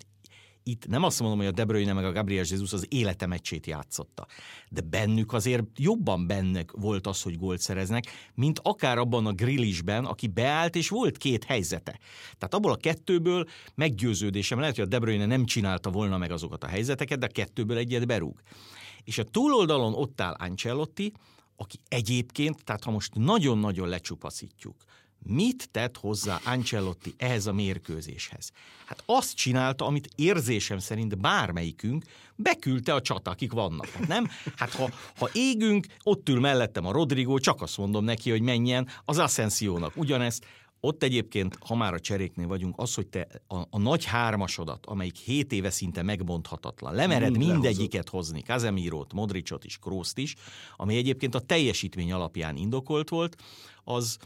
itt 0.62 0.86
nem 0.86 1.02
azt 1.02 1.20
mondom, 1.20 1.38
hogy 1.38 1.46
a 1.46 1.50
De 1.50 1.64
Bruyne 1.64 1.92
meg 1.92 2.04
a 2.04 2.12
Gabriel 2.12 2.44
Jesus 2.48 2.72
az 2.72 2.86
élete 2.88 3.26
meccsét 3.26 3.66
játszotta, 3.66 4.26
de 4.68 4.80
bennük 4.80 5.32
azért 5.32 5.64
jobban 5.76 6.26
bennek 6.26 6.70
volt 6.70 7.06
az, 7.06 7.22
hogy 7.22 7.38
gólt 7.38 7.60
szereznek, 7.60 8.04
mint 8.34 8.60
akár 8.62 8.98
abban 8.98 9.26
a 9.26 9.32
grillisben, 9.32 10.04
aki 10.04 10.26
beállt, 10.26 10.76
és 10.76 10.88
volt 10.88 11.16
két 11.16 11.44
helyzete. 11.44 11.98
Tehát 12.38 12.54
abból 12.54 12.72
a 12.72 12.76
kettőből 12.76 13.44
meggyőződésem, 13.74 14.58
lehet, 14.58 14.74
hogy 14.74 14.84
a 14.84 14.88
De 14.88 14.98
Bruyne 14.98 15.26
nem 15.26 15.44
csinálta 15.44 15.90
volna 15.90 16.18
meg 16.18 16.30
azokat 16.30 16.64
a 16.64 16.66
helyzeteket, 16.66 17.18
de 17.18 17.26
a 17.26 17.32
kettőből 17.32 17.76
egyet 17.76 18.06
berúg. 18.06 18.40
És 19.04 19.18
a 19.18 19.24
túloldalon 19.24 19.94
ott 19.94 20.20
áll 20.20 20.34
Ancelotti, 20.38 21.12
aki 21.56 21.78
egyébként, 21.88 22.64
tehát 22.64 22.84
ha 22.84 22.90
most 22.90 23.14
nagyon-nagyon 23.14 23.88
lecsupaszítjuk, 23.88 24.76
Mit 25.26 25.68
tett 25.70 25.96
hozzá 25.96 26.40
Ancelotti 26.44 27.14
ehhez 27.16 27.46
a 27.46 27.52
mérkőzéshez? 27.52 28.50
Hát 28.84 29.02
azt 29.06 29.36
csinálta, 29.36 29.86
amit 29.86 30.08
érzésem 30.14 30.78
szerint 30.78 31.18
bármelyikünk 31.18 32.04
beküldte 32.36 32.94
a 32.94 33.00
csata, 33.00 33.30
akik 33.30 33.52
vannak. 33.52 33.88
Hát 33.88 34.08
nem? 34.08 34.28
Hát 34.56 34.74
ha, 34.74 34.90
ha 35.18 35.28
égünk, 35.32 35.86
ott 36.02 36.28
ül 36.28 36.40
mellettem 36.40 36.86
a 36.86 36.92
Rodrigo, 36.92 37.38
csak 37.38 37.62
azt 37.62 37.76
mondom 37.76 38.04
neki, 38.04 38.30
hogy 38.30 38.42
menjen 38.42 38.88
az 39.04 39.18
Ascensiónak. 39.18 39.96
Ugyanezt 39.96 40.44
ott 40.80 41.02
egyébként, 41.02 41.58
ha 41.60 41.74
már 41.74 41.94
a 41.94 42.00
cseréknél 42.00 42.46
vagyunk, 42.46 42.74
az, 42.78 42.94
hogy 42.94 43.06
te 43.06 43.26
a, 43.46 43.56
a 43.70 43.78
nagy 43.78 44.04
hármasodat, 44.04 44.86
amelyik 44.86 45.16
hét 45.16 45.52
éve 45.52 45.70
szinte 45.70 46.02
megbonthatatlan, 46.02 46.94
lemered 46.94 47.36
Mind 47.36 47.50
mindegyiket 47.50 48.08
hozni, 48.08 48.42
Kazemirót, 48.42 49.12
Modricot 49.12 49.64
is, 49.64 49.78
Krószt 49.78 50.18
is, 50.18 50.34
ami 50.76 50.96
egyébként 50.96 51.34
a 51.34 51.40
teljesítmény 51.40 52.12
alapján 52.12 52.56
indokolt 52.56 53.08
volt, 53.08 53.36
az, 53.84 54.16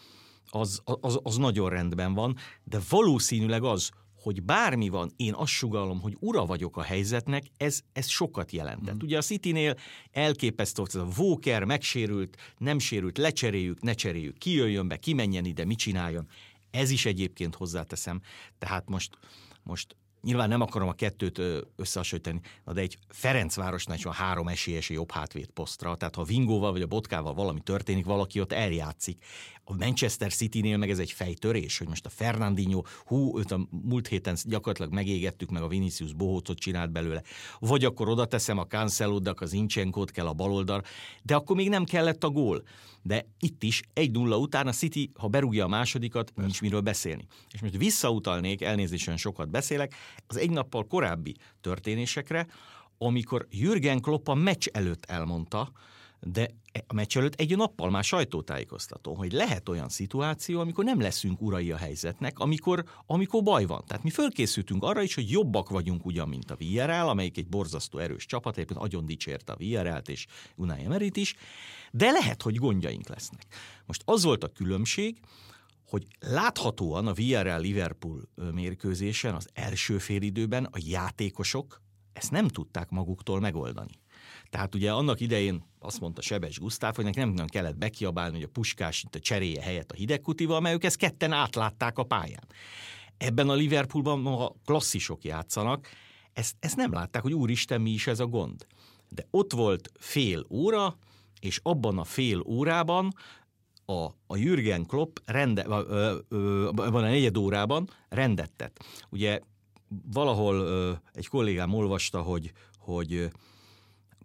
az, 0.51 0.81
az, 0.85 1.19
az 1.23 1.37
nagyon 1.37 1.69
rendben 1.69 2.15
van, 2.15 2.37
de 2.65 2.79
valószínűleg 2.89 3.63
az, 3.65 3.91
hogy 4.25 4.43
bármi 4.43 4.89
van, 4.89 5.13
én 5.17 5.35
azt 5.35 5.53
sugalom, 5.53 6.01
hogy 6.01 6.17
ura 6.21 6.47
vagyok 6.47 6.77
a 6.77 6.83
helyzetnek, 6.83 7.45
ez, 7.57 7.81
ez 7.93 8.09
sokat 8.09 8.53
jelentett. 8.53 8.95
Mm. 8.95 9.07
Ugye 9.07 9.17
a 9.17 9.23
Citynél 9.23 9.77
elképesztő, 10.11 10.83
hogy 10.83 11.01
a 11.01 11.21
Walker 11.21 11.65
megsérült, 11.65 12.37
nem 12.59 12.79
sérült, 12.79 13.19
lecseréljük, 13.19 13.81
ne 13.81 13.93
cseréljük, 13.93 14.39
ki 14.39 14.51
jöjjön 14.51 14.89
be, 14.89 14.97
ki 14.97 15.13
menjen 15.13 15.45
ide, 15.45 15.65
mit 15.65 15.79
csináljon. 15.79 16.29
Ez 16.71 16.91
is 16.91 17.07
egyébként 17.07 17.55
hozzáteszem. 17.55 18.21
Tehát 18.59 18.89
most, 18.89 19.19
most 19.63 19.97
Nyilván 20.25 20.49
nem 20.49 20.61
akarom 20.61 20.89
a 20.89 20.93
kettőt 20.93 21.41
összehasonlítani, 21.77 22.41
de 22.65 22.81
egy 22.81 22.99
Ferencvárosnál 23.09 23.97
is 23.97 24.05
van 24.05 24.13
három 24.13 24.49
esélyes 24.49 24.91
jobb 24.91 25.11
hátvét 25.11 25.51
posztra, 25.51 25.95
tehát 25.97 26.15
ha 26.15 26.25
Vingóval 26.25 26.73
vagy 26.73 26.83
a 26.83 26.87
Botkával 26.87 27.35
valami 27.35 27.61
történik, 27.61 28.05
valaki 28.05 28.41
ott 28.41 28.53
eljátszik. 28.53 29.25
A 29.65 29.75
Manchester 29.77 30.33
City-nél 30.33 30.77
meg 30.77 30.91
ez 30.91 30.99
egy 30.99 31.13
fejtörés, 31.13 31.79
hogy 31.79 31.89
most 31.89 32.07
a 32.07 32.09
Fernandinho, 32.09 32.83
hú, 33.05 33.39
őt 33.39 33.53
a 33.53 33.69
múlt 33.71 34.09
héten 34.09 34.37
gyakorlatilag 34.45 34.93
megégettük, 34.93 35.51
meg 35.51 35.63
a 35.63 35.69
Vinicius 35.69 36.13
bohócot 36.13 36.59
csinált 36.59 36.91
belőle. 36.91 37.23
Vagy 37.59 37.85
akkor 37.85 38.09
oda 38.09 38.25
teszem 38.25 38.59
a 38.59 38.67
Cancelódak, 38.67 39.41
az 39.41 39.53
Incsenkót 39.53 40.11
kell 40.11 40.27
a 40.27 40.33
baloldal, 40.33 40.83
de 41.23 41.35
akkor 41.35 41.57
még 41.57 41.69
nem 41.69 41.85
kellett 41.85 42.25
a 42.25 42.31
gól. 42.31 42.63
De 43.07 43.27
itt 43.39 43.63
is 43.63 43.83
egy 43.93 44.11
nulla 44.11 44.37
után 44.37 44.67
a 44.67 44.73
City, 44.73 45.11
ha 45.19 45.29
berúgja 45.29 45.65
a 45.65 45.69
másodikat, 45.69 46.25
Persze. 46.25 46.41
nincs 46.41 46.61
miről 46.61 46.81
beszélni. 46.81 47.27
És 47.51 47.61
most 47.61 47.77
visszautalnék, 47.77 48.63
elnézésen 48.63 49.17
sokat 49.17 49.51
beszélek, 49.51 49.95
az 50.27 50.37
egy 50.37 50.51
nappal 50.51 50.87
korábbi 50.87 51.35
történésekre, 51.61 52.47
amikor 52.99 53.47
Jürgen 53.51 54.01
Klopp 54.01 54.29
a 54.29 54.35
meccs 54.35 54.67
előtt 54.73 55.05
elmondta, 55.05 55.73
de 56.27 56.51
a 56.87 56.95
meccs 56.95 57.17
előtt 57.17 57.35
egy 57.35 57.57
nappal 57.57 57.91
már 57.91 58.05
sajtótájékoztató, 58.05 59.15
hogy 59.15 59.33
lehet 59.33 59.69
olyan 59.69 59.89
szituáció, 59.89 60.61
amikor 60.61 60.85
nem 60.85 61.01
leszünk 61.01 61.41
urai 61.41 61.71
a 61.71 61.77
helyzetnek, 61.77 62.39
amikor, 62.39 62.85
amikor 63.07 63.43
baj 63.43 63.65
van. 63.65 63.85
Tehát 63.87 64.03
mi 64.03 64.11
fölkészültünk 64.11 64.83
arra 64.83 65.03
is, 65.03 65.15
hogy 65.15 65.31
jobbak 65.31 65.69
vagyunk 65.69 66.07
ugyan, 66.07 66.29
mint 66.29 66.51
a 66.51 66.57
VRL, 66.57 67.09
amelyik 67.09 67.39
egy 67.39 67.49
borzasztó 67.49 67.99
erős 67.99 68.27
csapat, 68.27 68.55
egyébként 68.55 68.81
nagyon 68.81 69.07
dicsérte 69.07 69.53
a 69.53 69.57
VRL-t 69.57 70.09
és 70.09 70.27
Unai 70.57 70.85
Emerit 70.85 71.17
is, 71.17 71.35
de 71.91 72.11
lehet, 72.11 72.43
hogy 72.43 72.55
gondjaink 72.55 73.09
lesznek. 73.09 73.47
Most 73.87 74.03
az 74.05 74.25
volt 74.25 74.45
a 74.45 74.53
különbség, 74.53 75.21
hogy 75.87 76.07
láthatóan 76.21 77.07
a 77.07 77.13
VRL 77.13 77.61
Liverpool 77.61 78.29
mérkőzésen 78.53 79.35
az 79.35 79.49
első 79.53 79.99
félidőben 79.99 80.65
a 80.65 80.79
játékosok 80.87 81.83
ezt 82.13 82.31
nem 82.31 82.49
tudták 82.49 82.91
maguktól 82.91 83.41
megoldani. 83.41 84.03
Tehát 84.55 84.75
ugye 84.75 84.93
annak 84.93 85.21
idején 85.21 85.65
azt 85.79 86.01
mondta 86.01 86.23
Sebes 86.23 86.59
Gusztáv, 86.59 86.95
hogy 86.95 87.17
nem 87.17 87.29
nagyon 87.29 87.47
kellett 87.47 87.77
bekiabálni, 87.77 88.35
hogy 88.35 88.43
a 88.43 88.49
puskás 88.53 89.03
itt 89.03 89.15
a 89.15 89.19
cseréje 89.19 89.63
helyett 89.63 89.93
a 89.93 89.95
hidegkutival, 89.95 90.61
mert 90.61 90.75
ők 90.75 90.85
ezt 90.85 90.97
ketten 90.97 91.33
átlátták 91.33 91.99
a 91.99 92.03
pályán. 92.03 92.47
Ebben 93.17 93.49
a 93.49 93.55
Liverpoolban, 93.55 94.23
ha 94.23 94.57
klasszisok 94.65 95.25
játszanak, 95.25 95.89
ezt, 96.33 96.55
ezt 96.61 96.77
nem 96.77 96.93
látták, 96.93 97.23
hogy 97.23 97.33
úristen, 97.33 97.81
mi 97.81 97.91
is 97.91 98.07
ez 98.07 98.21
a 98.21 98.27
gond. 98.27 98.67
De 99.09 99.27
ott 99.31 99.53
volt 99.53 99.91
fél 99.99 100.47
óra, 100.51 100.99
és 101.41 101.61
abban 101.63 101.99
a 101.99 102.05
fél 102.05 102.43
órában 102.47 103.15
a, 103.85 104.05
a 104.27 104.37
Jürgen 104.37 104.87
Klopp 104.87 105.17
rende, 105.25 105.65
ö, 105.67 106.19
ö, 106.29 106.71
van 106.75 106.95
a 106.95 107.01
negyed 107.01 107.37
órában 107.37 107.89
rendet 108.09 108.53
tett. 108.57 108.85
Ugye 109.11 109.41
valahol 110.13 110.55
ö, 110.55 110.93
egy 111.13 111.27
kollégám 111.27 111.75
olvasta, 111.75 112.23
hogy, 112.23 112.53
hogy 112.79 113.31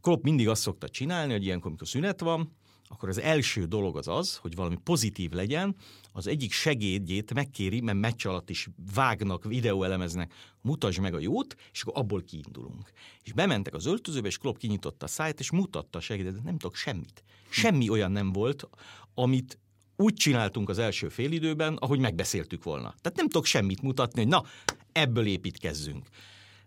Klopp 0.02 0.24
mindig 0.24 0.48
azt 0.48 0.62
szokta 0.62 0.90
csinálni, 0.90 1.32
hogy 1.32 1.44
ilyenkor, 1.44 1.68
amikor 1.68 1.88
szünet 1.88 2.20
van, 2.20 2.58
akkor 2.92 3.10
az 3.10 3.20
első 3.20 3.66
dolog 3.66 3.98
az 3.98 4.08
az, 4.08 4.36
hogy 4.36 4.56
valami 4.56 4.78
pozitív 4.84 5.32
legyen, 5.32 5.76
az 6.12 6.28
egyik 6.28 6.52
segédjét 6.52 7.34
megkéri, 7.34 7.82
mert 7.82 7.98
meccs 7.98 8.26
alatt 8.26 8.50
is 8.50 8.70
vágnak, 8.94 9.44
videóelemeznek, 9.44 10.34
mutasd 10.62 11.00
meg 11.00 11.14
a 11.14 11.20
jót, 11.20 11.56
és 11.72 11.82
akkor 11.82 11.98
abból 11.98 12.24
kiindulunk. 12.24 12.92
És 13.24 13.34
bementek 13.34 13.74
az 13.74 13.86
öltözőbe, 13.86 14.28
és 14.28 14.38
Klopp 14.38 14.58
kinyitotta 14.58 15.06
a 15.06 15.10
száját, 15.10 15.40
és 15.40 15.52
mutatta 15.52 15.98
a 15.98 16.02
segédet, 16.02 16.44
nem 16.44 16.58
tudok 16.58 16.76
semmit. 16.76 17.24
Semmi 17.50 17.90
olyan 17.90 18.12
nem 18.12 18.32
volt, 18.32 18.70
amit 19.14 19.60
úgy 19.96 20.14
csináltunk 20.14 20.70
az 20.70 20.78
első 20.78 21.10
félidőben, 21.10 21.76
ahogy 21.76 22.00
megbeszéltük 22.00 22.64
volna. 22.64 22.96
Tehát 23.02 23.18
nem 23.18 23.30
tudok 23.30 23.46
semmit 23.46 23.82
mutatni, 23.82 24.22
hogy 24.22 24.30
na, 24.30 24.44
ebből 24.92 25.26
építkezzünk. 25.26 26.08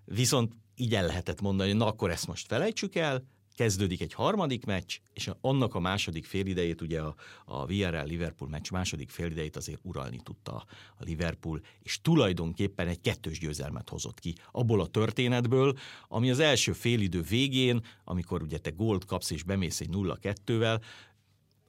Viszont 0.04 0.52
így 0.82 0.94
el 0.94 1.06
lehetett 1.06 1.40
mondani, 1.40 1.68
hogy 1.68 1.78
na 1.78 1.86
akkor 1.86 2.10
ezt 2.10 2.26
most 2.26 2.46
felejtsük 2.46 2.94
el, 2.94 3.22
kezdődik 3.54 4.00
egy 4.00 4.12
harmadik 4.12 4.64
meccs, 4.64 4.98
és 5.12 5.30
annak 5.40 5.74
a 5.74 5.80
második 5.80 6.24
félidejét, 6.24 6.80
ugye 6.80 7.00
a, 7.00 7.14
a 7.44 7.66
VRL 7.66 8.06
Liverpool 8.06 8.50
meccs 8.50 8.70
második 8.70 9.10
félidejét 9.10 9.56
azért 9.56 9.80
uralni 9.82 10.20
tudta 10.22 10.64
a 10.96 11.04
Liverpool, 11.04 11.60
és 11.82 12.00
tulajdonképpen 12.02 12.88
egy 12.88 13.00
kettős 13.00 13.38
győzelmet 13.38 13.88
hozott 13.88 14.18
ki 14.18 14.34
abból 14.52 14.80
a 14.80 14.86
történetből, 14.86 15.76
ami 16.08 16.30
az 16.30 16.38
első 16.38 16.72
félidő 16.72 17.22
végén, 17.22 17.80
amikor 18.04 18.42
ugye 18.42 18.58
te 18.58 18.70
gólt 18.70 19.04
kapsz 19.04 19.30
és 19.30 19.42
bemész 19.42 19.80
egy 19.80 19.90
0-2-vel, 19.92 20.82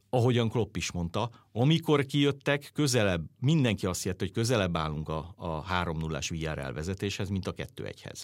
ahogyan 0.09 0.49
Klopp 0.49 0.75
is 0.75 0.91
mondta, 0.91 1.29
amikor 1.51 2.05
kijöttek, 2.05 2.71
közelebb, 2.73 3.25
mindenki 3.39 3.85
azt 3.85 4.03
jött, 4.03 4.19
hogy 4.19 4.31
közelebb 4.31 4.77
állunk 4.77 5.09
a, 5.09 5.33
a 5.37 5.61
3 5.61 5.97
0 5.97 6.17
ás 6.17 6.29
VRL 6.29 6.71
vezetéshez, 6.73 7.29
mint 7.29 7.47
a 7.47 7.53
2-1-hez. 7.53 8.23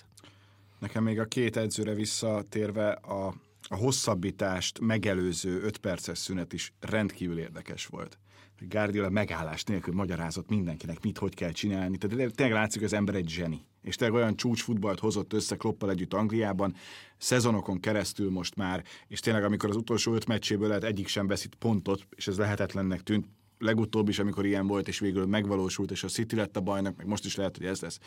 Nekem 0.80 1.04
még 1.04 1.20
a 1.20 1.26
két 1.26 1.58
edzőre 1.58 1.94
visszatérve 1.94 2.90
a, 2.92 3.28
a 3.68 3.76
hosszabbítást 3.76 4.80
megelőző 4.80 5.62
5 5.62 5.78
perces 5.78 6.18
szünet 6.18 6.54
is 6.54 6.74
rendkívül 6.80 7.40
érdekes 7.40 7.86
volt. 7.86 8.18
Guardiola 8.60 9.10
megállás 9.10 9.64
nélkül 9.64 9.94
magyarázott 9.94 10.50
mindenkinek, 10.50 11.02
mit, 11.02 11.18
hogy 11.18 11.34
kell 11.34 11.52
csinálni. 11.52 11.98
Tehát 11.98 12.36
tényleg 12.36 12.56
látszik, 12.56 12.82
hogy 12.82 12.90
az 12.90 12.98
ember 12.98 13.16
egy 13.16 13.30
zseni. 13.30 13.66
És 13.82 13.96
tényleg 13.96 14.18
olyan 14.18 14.36
csúcsfutballt 14.36 15.00
hozott 15.00 15.34
össze 15.34 15.56
Kloppal 15.56 15.90
együtt 15.90 16.14
Angliában, 16.14 16.76
szezonokon 17.18 17.80
keresztül 17.80 18.30
most 18.30 18.56
már, 18.56 18.84
és 19.08 19.20
tényleg 19.20 19.44
amikor 19.44 19.70
az 19.70 19.76
utolsó 19.76 20.14
öt 20.14 20.28
meccséből 20.28 20.68
lehet 20.68 20.84
egyik 20.84 21.08
sem 21.08 21.28
veszít 21.28 21.56
pontot, 21.56 22.08
és 22.16 22.28
ez 22.28 22.38
lehetetlennek 22.38 23.04
tűnt, 23.04 23.26
legutóbb 23.58 24.10
is, 24.10 24.20
amikor 24.20 24.46
ilyen 24.46 24.68
volt, 24.68 24.88
és 24.88 25.00
végül 25.00 25.26
megvalósult, 25.26 25.92
és 25.92 26.04
a 26.04 26.08
City 26.08 26.36
lett 26.36 26.58
a 26.58 26.62
bajnak, 26.62 26.98
meg 26.98 27.08
most 27.08 27.26
is 27.26 27.36
lehet, 27.36 27.58
hogy 27.58 27.66
ez 27.66 27.82
lesz. 27.82 28.00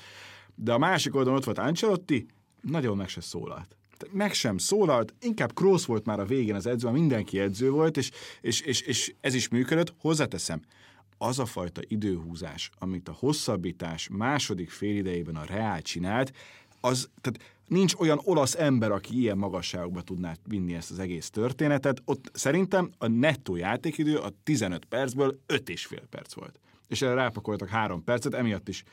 De 0.55 0.73
a 0.73 0.79
másik 0.79 1.14
oldalon 1.14 1.38
ott 1.38 1.45
volt 1.45 1.59
Ancelotti, 1.59 2.26
nagyon 2.62 2.97
meg 2.97 3.09
se 3.09 3.21
szólalt. 3.21 3.76
Meg 4.11 4.33
sem 4.33 4.59
szólalt, 4.59 5.14
inkább 5.21 5.54
Kroos 5.54 5.87
volt 5.87 6.07
már 6.07 6.21
a 6.21 6.25
végén 6.25 6.54
az 6.54 6.66
edző, 6.66 6.90
mindenki 6.90 7.38
edző 7.38 7.71
volt, 7.71 7.97
és, 7.97 8.11
és, 8.40 8.61
és, 8.61 8.81
és 8.81 9.14
ez 9.21 9.35
is 9.35 9.49
működött. 9.49 9.95
Hozzáteszem, 10.00 10.62
az 11.19 11.38
a 11.38 11.47
fajta 11.47 11.81
időhúzás, 11.88 12.71
amit 12.78 13.09
a 13.09 13.16
hosszabbítás 13.19 14.09
második 14.12 14.71
félidejében 14.71 15.37
a 15.37 15.45
Reál 15.45 15.83
csinált, 15.83 16.33
az, 16.81 17.09
tehát 17.21 17.54
nincs 17.66 17.95
olyan 17.95 18.21
olasz 18.23 18.54
ember, 18.54 18.90
aki 18.90 19.19
ilyen 19.19 19.38
magasságokba 19.38 20.02
tudná 20.02 20.37
vinni 20.47 20.75
ezt 20.75 20.90
az 20.90 20.99
egész 20.99 21.31
történetet. 21.31 22.02
Ott 22.04 22.31
szerintem 22.33 22.90
a 22.99 23.07
nettó 23.07 23.57
játékidő 23.57 24.16
a 24.16 24.33
15 24.42 24.85
percből 24.85 25.40
5,5 25.49 26.02
perc 26.11 26.35
volt. 26.35 26.59
És 26.92 27.02
erre 27.02 27.14
rápakoltak 27.14 27.68
három 27.68 28.04
percet, 28.04 28.34
emiatt 28.34 28.68
is 28.68 28.84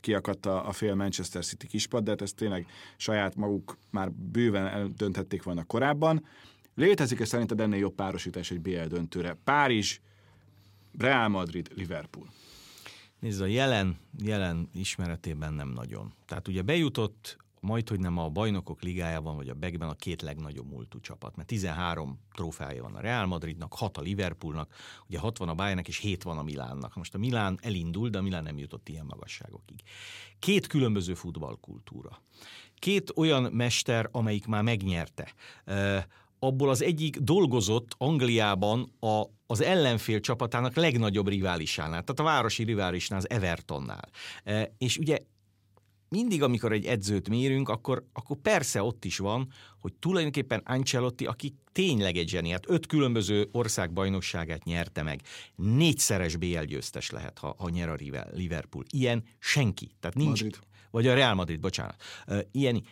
kiakadt 0.00 0.46
a, 0.46 0.68
a 0.68 0.72
fél 0.72 0.94
Manchester 0.94 1.44
City 1.44 1.66
kispad, 1.66 2.04
de 2.04 2.10
hát 2.10 2.22
ezt 2.22 2.36
tényleg 2.36 2.66
saját 2.96 3.36
maguk 3.36 3.78
már 3.90 4.12
bőven 4.12 4.66
eldönthették 4.66 5.42
volna 5.42 5.64
korábban. 5.64 6.24
Létezik-e 6.74 7.24
szerinted 7.24 7.60
ennél 7.60 7.78
jobb 7.78 7.94
párosítás 7.94 8.50
egy 8.50 8.60
BL 8.60 8.86
döntőre? 8.86 9.36
Párizs, 9.44 9.98
Real 10.98 11.28
Madrid, 11.28 11.70
Liverpool. 11.74 12.26
Nézd, 13.18 13.40
a 13.40 13.46
jelen, 13.46 13.98
jelen 14.18 14.68
ismeretében 14.74 15.52
nem 15.52 15.68
nagyon. 15.68 16.12
Tehát 16.26 16.48
ugye 16.48 16.62
bejutott 16.62 17.36
majd, 17.60 17.88
hogy 17.88 18.00
nem 18.00 18.18
a 18.18 18.28
bajnokok 18.28 18.82
ligájában, 18.82 19.36
vagy 19.36 19.48
a 19.48 19.54
Begben 19.54 19.88
a 19.88 19.94
két 19.94 20.22
legnagyobb 20.22 20.70
múltú 20.70 21.00
csapat, 21.00 21.36
mert 21.36 21.48
13 21.48 22.20
trófeája 22.34 22.82
van 22.82 22.94
a 22.94 23.00
Real 23.00 23.26
Madridnak, 23.26 23.74
6 23.74 23.96
a 23.96 24.00
Liverpoolnak, 24.00 24.74
ugye 25.08 25.18
6 25.18 25.38
van 25.38 25.48
a 25.48 25.54
Bayernnek, 25.54 25.88
és 25.88 25.98
7 25.98 26.22
van 26.22 26.38
a 26.38 26.42
Milánnak. 26.42 26.94
Most 26.94 27.14
a 27.14 27.18
Milán 27.18 27.58
elindul, 27.62 28.08
de 28.08 28.18
a 28.18 28.22
Milán 28.22 28.42
nem 28.42 28.58
jutott 28.58 28.88
ilyen 28.88 29.06
magasságokig. 29.06 29.82
Két 30.38 30.66
különböző 30.66 31.14
futballkultúra. 31.14 32.22
Két 32.74 33.12
olyan 33.16 33.42
mester, 33.52 34.08
amelyik 34.12 34.46
már 34.46 34.62
megnyerte 34.62 35.34
abból 36.38 36.68
az 36.68 36.82
egyik 36.82 37.16
dolgozott 37.16 37.94
Angliában 37.98 38.92
a, 39.00 39.22
az 39.46 39.60
ellenfél 39.60 40.20
csapatának 40.20 40.74
legnagyobb 40.74 41.28
riválisánál, 41.28 42.02
tehát 42.02 42.20
a 42.20 42.34
városi 42.34 42.64
riválisnál, 42.64 43.18
az 43.18 43.30
Evertonnál. 43.30 44.08
E, 44.44 44.74
és 44.78 44.98
ugye 44.98 45.18
mindig, 46.08 46.42
amikor 46.42 46.72
egy 46.72 46.84
edzőt 46.84 47.28
mérünk, 47.28 47.68
akkor, 47.68 48.06
akkor 48.12 48.36
persze 48.36 48.82
ott 48.82 49.04
is 49.04 49.18
van, 49.18 49.48
hogy 49.78 49.92
tulajdonképpen 49.94 50.62
Ancelotti, 50.64 51.26
aki 51.26 51.54
tényleg 51.72 52.16
egy 52.16 52.28
zseni, 52.28 52.50
hát 52.50 52.70
öt 52.70 52.86
különböző 52.86 53.48
országbajnokságát 53.52 54.64
nyerte 54.64 55.02
meg, 55.02 55.20
négyszeres 55.54 56.36
BL 56.36 56.62
győztes 56.62 57.10
lehet, 57.10 57.38
ha, 57.38 57.54
ha 57.58 57.68
nyer 57.68 57.88
a 57.88 57.96
Liverpool. 58.32 58.84
Ilyen 58.92 59.24
senki. 59.38 59.90
Tehát 60.00 60.16
nincs, 60.16 60.42
Madrid. 60.42 60.58
Vagy 60.90 61.06
a 61.06 61.14
Real 61.14 61.34
Madrid, 61.34 61.60
bocsánat. 61.60 62.02
Ilyen, 62.50 62.82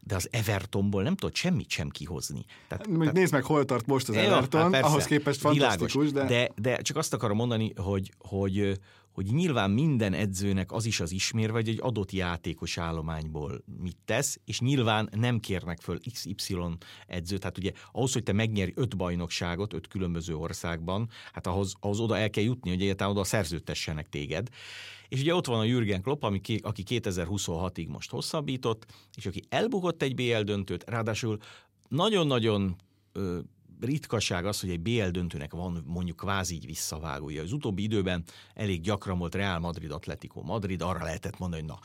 de 0.00 0.14
az 0.14 0.28
Evertonból 0.30 1.02
nem 1.02 1.16
tudott 1.16 1.34
semmit 1.34 1.70
sem 1.70 1.88
kihozni. 1.88 2.44
Tehát, 2.68 2.88
tehát, 2.88 3.12
nézd 3.12 3.32
meg, 3.32 3.44
hol 3.44 3.64
tart 3.64 3.86
most 3.86 4.08
az 4.08 4.14
Everton, 4.14 4.72
hát 4.72 4.84
ahhoz 4.84 5.04
képest 5.04 5.40
fantasztikus, 5.40 5.92
világos, 5.92 6.12
de... 6.12 6.24
de... 6.24 6.50
De 6.70 6.82
csak 6.82 6.96
azt 6.96 7.14
akarom 7.14 7.36
mondani, 7.36 7.72
hogy, 7.76 8.12
hogy, 8.18 8.80
hogy 9.20 9.32
nyilván 9.32 9.70
minden 9.70 10.12
edzőnek 10.12 10.72
az 10.72 10.84
is 10.84 11.00
az 11.00 11.12
ismér, 11.12 11.50
vagy 11.50 11.68
egy 11.68 11.78
adott 11.82 12.12
játékos 12.12 12.78
állományból 12.78 13.62
mit 13.80 13.96
tesz, 14.04 14.40
és 14.44 14.60
nyilván 14.60 15.08
nem 15.16 15.40
kérnek 15.40 15.80
föl 15.80 15.98
XY 16.12 16.56
edzőt. 17.06 17.40
Tehát 17.40 17.58
ugye 17.58 17.72
ahhoz, 17.92 18.12
hogy 18.12 18.22
te 18.22 18.32
megnyerj 18.32 18.72
öt 18.74 18.96
bajnokságot 18.96 19.72
öt 19.72 19.88
különböző 19.88 20.36
országban, 20.36 21.08
hát 21.32 21.46
ahhoz, 21.46 21.74
ahhoz 21.80 22.00
oda 22.00 22.18
el 22.18 22.30
kell 22.30 22.44
jutni, 22.44 22.70
hogy 22.70 22.82
egyáltalán 22.82 23.12
oda 23.12 23.24
szerződtessenek 23.24 24.08
téged. 24.08 24.48
És 25.08 25.20
ugye 25.20 25.34
ott 25.34 25.46
van 25.46 25.58
a 25.58 25.64
Jürgen 25.64 26.02
Klopp, 26.02 26.22
ami, 26.22 26.40
aki 26.60 26.82
2026-ig 26.86 27.88
most 27.88 28.10
hosszabbított, 28.10 28.86
és 29.16 29.26
aki 29.26 29.42
elbukott 29.48 30.02
egy 30.02 30.14
BL 30.14 30.40
döntőt, 30.40 30.90
ráadásul 30.90 31.38
nagyon-nagyon 31.88 32.76
ritkaság 33.80 34.46
az, 34.46 34.60
hogy 34.60 34.70
egy 34.70 34.80
BL 34.80 35.08
döntőnek 35.08 35.52
van 35.52 35.84
mondjuk 35.86 36.16
kvázi 36.16 36.54
így 36.54 36.66
visszavágója. 36.66 37.42
Az 37.42 37.52
utóbbi 37.52 37.82
időben 37.82 38.24
elég 38.54 38.80
gyakran 38.80 39.18
volt 39.18 39.34
Real 39.34 39.58
Madrid, 39.58 39.90
Atletico 39.90 40.42
Madrid, 40.42 40.82
arra 40.82 41.04
lehetett 41.04 41.38
mondani, 41.38 41.62
hogy 41.62 41.70
na, 41.70 41.78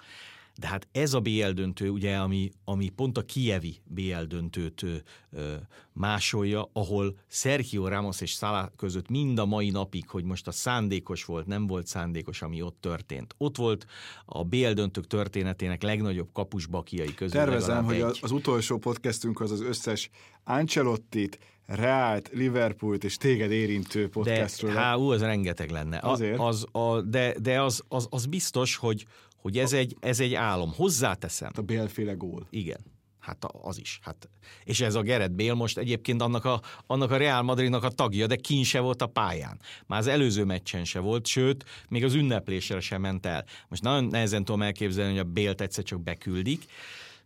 de 0.58 0.68
hát 0.68 0.88
ez 0.92 1.14
a 1.14 1.20
BL 1.20 1.50
döntő, 1.50 1.90
ugye, 1.90 2.16
ami, 2.16 2.52
ami 2.64 2.90
pont 2.90 3.18
a 3.18 3.22
kievi 3.22 3.82
BL 3.84 4.22
döntőt 4.28 4.84
ö, 4.84 5.56
másolja, 5.94 6.70
ahol 6.74 7.18
Sergio 7.28 7.88
Ramos 7.88 8.22
és 8.22 8.32
Salah 8.32 8.70
között 8.76 9.10
mind 9.10 9.40
a 9.40 9.46
mai 9.46 9.70
napig, 9.70 10.10
hogy 10.10 10.24
most 10.24 10.48
a 10.48 10.52
szándékos 10.52 11.26
volt, 11.26 11.46
nem 11.46 11.68
volt 11.68 11.88
szándékos, 11.88 12.42
ami 12.42 12.62
ott 12.62 12.78
történt. 12.80 13.36
Ott 13.38 13.58
volt 13.58 13.86
a 14.26 14.44
BL 14.44 14.72
döntők 14.72 15.08
történetének 15.08 15.84
legnagyobb 15.84 16.30
kapusbakiai 16.34 17.14
között. 17.14 17.36
Tervezem, 17.36 17.84
hogy 17.84 17.96
egy. 17.96 18.20
az 18.22 18.32
utolsó 18.32 18.78
podcastünk 18.78 19.40
az 19.40 19.52
az 19.52 19.62
összes 19.62 20.10
Ancelottit, 20.44 21.40
Reált, 21.66 22.30
Liverpoolt 22.34 23.04
és 23.04 23.18
téged 23.18 23.52
érintő 23.52 24.10
podcastról. 24.10 24.72
De, 24.72 24.80
há, 24.80 24.96
ú, 24.96 25.12
rengeteg 25.12 25.70
lenne. 25.70 26.00
Azért? 26.02 26.40
A, 26.40 26.48
az, 26.48 26.66
a, 26.72 27.02
de 27.02 27.36
de 27.40 27.62
az, 27.62 27.84
az, 27.88 28.08
az 28.10 28.26
biztos, 28.26 28.76
hogy, 28.76 29.06
hogy 29.38 29.58
ez, 29.58 29.74
egy, 29.74 29.98
ez 30.00 30.20
egy 30.20 30.34
álom. 30.34 30.74
Hozzáteszem. 30.74 31.52
A 31.56 31.62
Bélféle 31.62 32.14
gól. 32.14 32.48
Igen. 32.50 32.80
Hát 33.20 33.46
az 33.62 33.80
is. 33.80 34.00
Hát. 34.04 34.30
És 34.64 34.82
ez 34.82 34.96
a 34.96 35.02
Gerett 35.02 35.32
Bél 35.32 35.54
most 35.54 35.78
egyébként 35.78 36.22
annak 36.22 36.46
a, 36.46 36.62
annak 36.88 37.12
a 37.12 37.18
Real 37.18 37.42
Madridnak 37.42 37.84
a 37.84 37.90
tagja, 37.90 38.28
de 38.28 38.36
kin 38.36 38.64
se 38.64 38.80
volt 38.80 39.02
a 39.02 39.08
pályán. 39.08 39.60
Már 39.86 40.00
az 40.00 40.08
előző 40.08 40.44
meccsen 40.44 40.84
se 40.84 41.00
volt, 41.00 41.28
sőt, 41.28 41.66
még 41.90 42.04
az 42.04 42.14
ünneplésre 42.14 42.80
sem 42.80 43.02
ment 43.02 43.26
el. 43.26 43.46
Most 43.68 43.82
nagyon 43.82 44.04
nehezen 44.04 44.46
tudom 44.46 44.62
elképzelni, 44.62 45.12
hogy 45.12 45.20
a 45.20 45.32
Bélt 45.32 45.62
egyszer 45.62 45.84
csak 45.84 46.02
beküldik, 46.02 46.66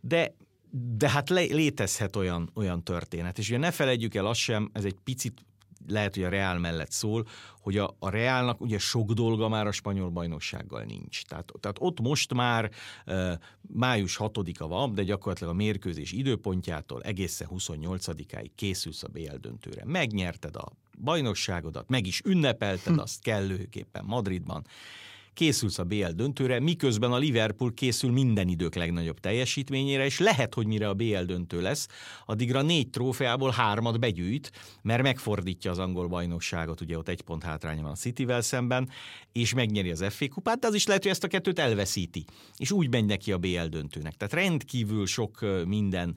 de 0.01 0.33
de 0.71 1.09
hát 1.09 1.29
le, 1.29 1.41
létezhet 1.41 2.15
olyan, 2.15 2.49
olyan 2.53 2.83
történet. 2.83 3.37
És 3.37 3.49
ugye 3.49 3.57
ne 3.57 3.71
felejtjük 3.71 4.15
el 4.15 4.25
azt 4.25 4.39
sem, 4.39 4.69
ez 4.73 4.85
egy 4.85 4.97
picit 5.03 5.45
lehet, 5.87 6.15
hogy 6.15 6.23
a 6.23 6.29
Real 6.29 6.57
mellett 6.57 6.91
szól, 6.91 7.27
hogy 7.61 7.77
a, 7.77 7.95
a 7.99 8.09
Realnak 8.09 8.61
ugye 8.61 8.77
sok 8.77 9.11
dolga 9.11 9.49
már 9.49 9.67
a 9.67 9.71
spanyol 9.71 10.09
bajnoksággal 10.09 10.83
nincs. 10.83 11.23
Tehát, 11.23 11.51
tehát 11.59 11.77
ott 11.79 11.99
most 11.99 12.33
már 12.33 12.71
e, 13.05 13.39
május 13.61 14.17
6-a 14.19 14.67
van, 14.67 14.93
de 14.93 15.03
gyakorlatilag 15.03 15.53
a 15.53 15.55
mérkőzés 15.55 16.11
időpontjától 16.11 17.01
egészen 17.01 17.47
28-áig 17.51 18.49
készülsz 18.55 19.03
a 19.03 19.07
BL 19.07 19.35
döntőre. 19.35 19.85
Megnyerted 19.85 20.55
a 20.55 20.71
bajnokságodat, 20.97 21.89
meg 21.89 22.05
is 22.05 22.21
ünnepelted 22.25 22.93
hm. 22.93 22.99
azt 22.99 23.21
kellőképpen 23.21 24.05
Madridban, 24.05 24.65
készülsz 25.39 25.79
a 25.79 25.83
BL 25.83 26.05
döntőre, 26.05 26.59
miközben 26.59 27.11
a 27.11 27.17
Liverpool 27.17 27.73
készül 27.73 28.11
minden 28.11 28.47
idők 28.47 28.75
legnagyobb 28.75 29.19
teljesítményére, 29.19 30.05
és 30.05 30.19
lehet, 30.19 30.53
hogy 30.53 30.67
mire 30.67 30.89
a 30.89 30.93
BL 30.93 31.19
döntő 31.19 31.61
lesz, 31.61 31.87
addigra 32.25 32.61
négy 32.61 32.89
trófeából 32.89 33.51
hármat 33.51 33.99
begyűjt, 33.99 34.51
mert 34.81 35.01
megfordítja 35.01 35.71
az 35.71 35.79
angol 35.79 36.07
bajnokságot, 36.07 36.81
ugye 36.81 36.97
ott 36.97 37.07
egy 37.07 37.21
pont 37.21 37.43
hátránya 37.43 37.81
van 37.81 37.91
a 37.91 37.95
Cityvel 37.95 38.41
szemben, 38.41 38.89
és 39.31 39.53
megnyeri 39.53 39.91
az 39.91 40.05
FA 40.09 40.27
kupát, 40.27 40.59
de 40.59 40.67
az 40.67 40.73
is 40.73 40.85
lehet, 40.85 41.01
hogy 41.01 41.11
ezt 41.11 41.23
a 41.23 41.27
kettőt 41.27 41.59
elveszíti, 41.59 42.25
és 42.57 42.71
úgy 42.71 42.89
megy 42.89 43.05
neki 43.05 43.31
a 43.31 43.37
BL 43.37 43.65
döntőnek. 43.69 44.13
Tehát 44.13 44.33
rendkívül 44.33 45.05
sok 45.05 45.45
minden 45.65 46.15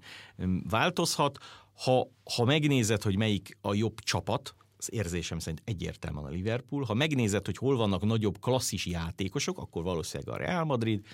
változhat, 0.71 1.39
ha, 1.85 2.09
ha 2.37 2.45
megnézed, 2.45 3.03
hogy 3.03 3.17
melyik 3.17 3.57
a 3.61 3.75
jobb 3.75 4.01
csapat, 4.01 4.55
az 4.83 4.93
érzésem 4.93 5.39
szerint 5.39 5.63
egyértelműen 5.65 6.25
a 6.25 6.29
Liverpool. 6.29 6.85
Ha 6.85 6.95
megnézed, 6.95 7.47
hogy 7.47 7.57
hol 7.57 7.77
vannak 7.77 8.05
nagyobb 8.05 8.41
klasszis 8.41 8.87
játékosok, 8.87 9.59
akkor 9.59 9.83
valószínűleg 9.83 10.35
a 10.35 10.45
Real 10.45 10.65
Madrid, 10.65 11.07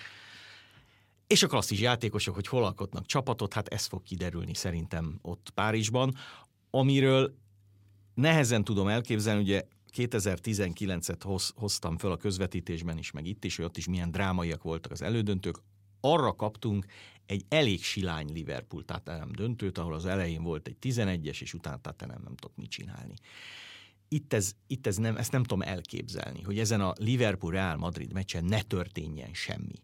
és 1.27 1.43
a 1.43 1.47
klasszis 1.47 1.79
játékosok, 1.79 2.35
hogy 2.35 2.47
hol 2.47 2.63
alkotnak 2.63 3.05
csapatot, 3.05 3.53
hát 3.53 3.67
ez 3.67 3.85
fog 3.85 4.03
kiderülni 4.03 4.53
szerintem 4.53 5.19
ott 5.21 5.49
Párizsban, 5.53 6.15
amiről 6.69 7.35
nehezen 8.13 8.63
tudom 8.63 8.87
elképzelni, 8.87 9.41
ugye 9.41 9.63
2019-et 9.95 11.19
hoz, 11.23 11.53
hoztam 11.55 11.97
föl 11.97 12.11
a 12.11 12.17
közvetítésben 12.17 12.97
is, 12.97 13.11
meg 13.11 13.25
itt 13.25 13.43
is, 13.43 13.55
hogy 13.55 13.65
ott 13.65 13.77
is 13.77 13.87
milyen 13.87 14.11
drámaiak 14.11 14.63
voltak 14.63 14.91
az 14.91 15.01
elődöntők. 15.01 15.57
Arra 16.01 16.33
kaptunk 16.33 16.85
egy 17.25 17.45
elég 17.49 17.83
silány 17.83 18.31
Liverpool 18.33 18.85
Tottenham 18.85 19.31
döntőt, 19.31 19.77
ahol 19.77 19.93
az 19.93 20.05
elején 20.05 20.43
volt 20.43 20.67
egy 20.67 20.75
11-es, 20.81 21.41
és 21.41 21.53
utána 21.53 21.77
Tottenham 21.77 22.21
nem 22.23 22.35
tudott 22.35 22.57
mit 22.57 22.69
csinálni. 22.69 23.13
Itt, 24.07 24.33
ez, 24.33 24.55
itt 24.67 24.87
ez 24.87 24.97
nem, 24.97 25.17
ezt 25.17 25.31
nem 25.31 25.43
tudom 25.43 25.61
elképzelni, 25.61 26.41
hogy 26.41 26.59
ezen 26.59 26.81
a 26.81 26.93
Liverpool-Real 26.97 27.77
Madrid 27.77 28.13
meccsen 28.13 28.45
ne 28.45 28.61
történjen 28.61 29.33
semmi. 29.33 29.75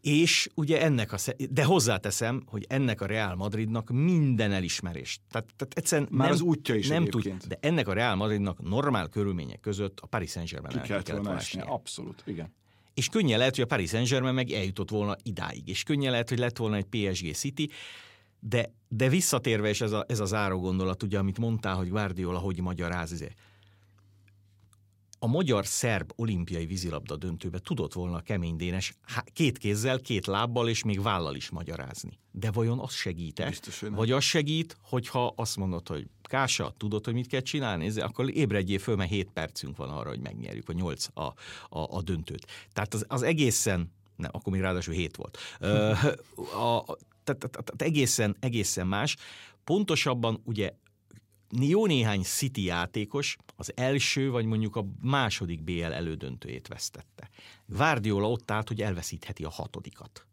És 0.00 0.50
ugye 0.54 0.82
ennek 0.82 1.12
a, 1.12 1.16
de 1.50 1.64
hozzáteszem, 1.64 2.42
hogy 2.46 2.64
ennek 2.68 3.00
a 3.00 3.06
Real 3.06 3.34
Madridnak 3.34 3.90
minden 3.90 4.52
elismerést. 4.52 5.20
Tehát, 5.30 5.48
tehát 5.56 5.74
egyszerűen 5.74 6.08
Már 6.10 6.26
nem, 6.26 6.36
az 6.36 6.40
útja 6.40 6.74
is 6.74 6.88
nem 6.88 7.04
tud, 7.04 7.34
de 7.48 7.58
ennek 7.60 7.88
a 7.88 7.92
Real 7.92 8.14
Madridnak 8.14 8.62
normál 8.62 9.08
körülmények 9.08 9.60
között 9.60 10.00
a 10.00 10.06
Paris 10.06 10.30
Saint-Germain 10.30 10.78
el 10.78 10.82
kellett 10.82 11.08
volna 11.08 11.40
Abszolút, 11.64 12.22
igen. 12.26 12.52
És 12.94 13.08
könnyen 13.08 13.38
lehet, 13.38 13.54
hogy 13.54 13.64
a 13.64 13.66
Paris 13.66 13.88
Saint-Germain 13.88 14.34
meg 14.34 14.50
eljutott 14.50 14.90
volna 14.90 15.16
idáig, 15.22 15.68
és 15.68 15.82
könnyen 15.82 16.10
lehet, 16.10 16.28
hogy 16.28 16.38
lett 16.38 16.56
volna 16.56 16.76
egy 16.76 16.84
PSG 16.84 17.34
City, 17.34 17.70
de, 18.40 18.72
de 18.88 19.08
visszatérve, 19.08 19.68
és 19.68 19.80
ez 19.80 19.92
a, 19.92 20.04
ez 20.08 20.20
a 20.20 20.24
záró 20.24 20.60
gondolat, 20.60 21.02
ugye, 21.02 21.18
amit 21.18 21.38
mondtál, 21.38 21.74
hogy 21.74 21.88
Guardiola 21.88 22.38
hogy 22.38 22.60
magyaráz, 22.60 23.12
ezért 23.12 23.36
a 25.24 25.26
magyar-szerb 25.26 26.12
olimpiai 26.16 26.66
vízilabda 26.66 27.16
döntőbe 27.16 27.58
tudott 27.58 27.92
volna 27.92 28.16
a 28.16 28.20
kemény 28.20 28.56
Dénes 28.56 28.94
két 29.32 29.58
kézzel, 29.58 29.98
két 29.98 30.26
lábbal 30.26 30.68
és 30.68 30.82
még 30.82 31.02
vállal 31.02 31.34
is 31.34 31.50
magyarázni. 31.50 32.18
De 32.30 32.50
vajon 32.50 32.78
az 32.78 32.92
segít 32.92 33.40
-e? 33.40 33.54
Vagy 33.80 34.10
az 34.10 34.24
segít, 34.24 34.76
hogyha 34.82 35.32
azt 35.36 35.56
mondod, 35.56 35.88
hogy 35.88 36.06
Kása, 36.22 36.74
tudod, 36.76 37.04
hogy 37.04 37.14
mit 37.14 37.26
kell 37.26 37.40
csinálni? 37.40 37.86
Ez, 37.86 37.96
akkor 37.96 38.36
ébredjél 38.36 38.78
föl, 38.78 38.96
mert 38.96 39.10
7 39.10 39.30
percünk 39.30 39.76
van 39.76 39.90
arra, 39.90 40.08
hogy 40.08 40.20
megnyerjük, 40.20 40.66
vagy 40.66 40.76
8 40.76 41.06
a, 41.14 41.20
a, 41.20 41.34
a 41.68 42.02
döntőt. 42.02 42.46
Tehát 42.72 42.94
az, 42.94 43.04
az 43.08 43.22
egészen, 43.22 43.92
nem, 44.16 44.30
akkor 44.32 44.52
még 44.52 44.62
ráadásul 44.62 44.94
7 44.94 45.16
volt. 45.16 45.38
a, 46.66 46.84
tehát, 47.24 47.40
tehát, 47.40 47.50
tehát 47.50 47.82
egészen, 47.82 48.36
egészen 48.40 48.86
más. 48.86 49.16
Pontosabban 49.64 50.40
ugye 50.44 50.72
jó 51.50 51.86
néhány 51.86 52.22
City 52.22 52.62
játékos 52.64 53.36
az 53.56 53.72
első 53.76 54.30
vagy 54.30 54.44
mondjuk 54.44 54.76
a 54.76 54.86
második 55.00 55.62
BL 55.62 55.84
elődöntőjét 55.84 56.68
vesztette. 56.68 57.30
Guardiola 57.66 58.30
ott 58.30 58.50
állt, 58.50 58.68
hogy 58.68 58.82
elveszítheti 58.82 59.44
a 59.44 59.50
hatodikat 59.50 60.26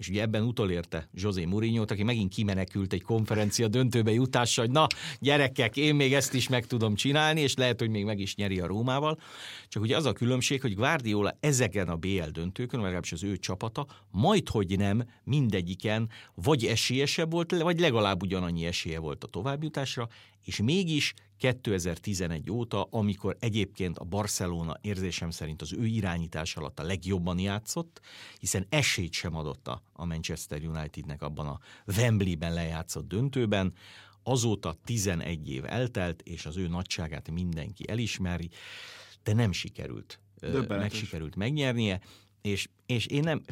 és 0.00 0.08
ugye 0.08 0.22
ebben 0.22 0.42
utolérte 0.42 1.08
José 1.14 1.44
mourinho 1.44 1.82
aki 1.82 2.02
megint 2.02 2.34
kimenekült 2.34 2.92
egy 2.92 3.02
konferencia 3.02 3.68
döntőbe 3.68 4.12
jutással, 4.12 4.64
hogy 4.64 4.74
na, 4.74 4.86
gyerekek, 5.18 5.76
én 5.76 5.94
még 5.94 6.14
ezt 6.14 6.34
is 6.34 6.48
meg 6.48 6.66
tudom 6.66 6.94
csinálni, 6.94 7.40
és 7.40 7.54
lehet, 7.54 7.80
hogy 7.80 7.90
még 7.90 8.04
meg 8.04 8.18
is 8.18 8.34
nyeri 8.34 8.60
a 8.60 8.66
Rómával. 8.66 9.18
Csak 9.68 9.82
ugye 9.82 9.96
az 9.96 10.04
a 10.04 10.12
különbség, 10.12 10.60
hogy 10.60 10.74
Guardiola 10.74 11.36
ezeken 11.40 11.88
a 11.88 11.96
BL 11.96 12.30
döntőkön, 12.32 12.80
legalábbis 12.80 13.12
az 13.12 13.24
ő 13.24 13.36
csapata, 13.36 13.86
majd 14.10 14.48
hogy 14.48 14.78
nem 14.78 15.04
mindegyiken 15.24 16.10
vagy 16.34 16.64
esélyesebb 16.64 17.30
volt, 17.30 17.62
vagy 17.62 17.80
legalább 17.80 18.22
ugyanannyi 18.22 18.66
esélye 18.66 18.98
volt 18.98 19.24
a 19.24 19.28
továbbjutásra, 19.28 20.08
és 20.44 20.60
mégis 20.62 21.14
2011 21.40 22.50
óta, 22.50 22.86
amikor 22.90 23.36
egyébként 23.38 23.98
a 23.98 24.04
Barcelona 24.04 24.76
érzésem 24.80 25.30
szerint 25.30 25.62
az 25.62 25.72
ő 25.72 25.86
irányítás 25.86 26.56
alatt 26.56 26.78
a 26.78 26.82
legjobban 26.82 27.38
játszott, 27.38 28.00
hiszen 28.38 28.66
esélyt 28.68 29.12
sem 29.12 29.34
adott 29.36 29.68
a 29.92 30.04
Manchester 30.04 30.62
Unitednek 30.62 31.22
abban 31.22 31.46
a 31.46 31.60
Wembleyben 31.96 32.52
lejátszott 32.52 33.08
döntőben, 33.08 33.72
azóta 34.22 34.76
11 34.84 35.50
év 35.50 35.64
eltelt, 35.64 36.22
és 36.22 36.46
az 36.46 36.56
ő 36.56 36.68
nagyságát 36.68 37.30
mindenki 37.30 37.88
elismeri, 37.88 38.50
de 39.22 39.32
nem 39.32 39.52
sikerült, 39.52 40.20
meg 40.68 40.92
sikerült 40.92 41.36
megnyernie, 41.36 42.00
és, 42.42 42.68
és 42.86 43.06
én 43.06 43.22
nem, 43.22 43.42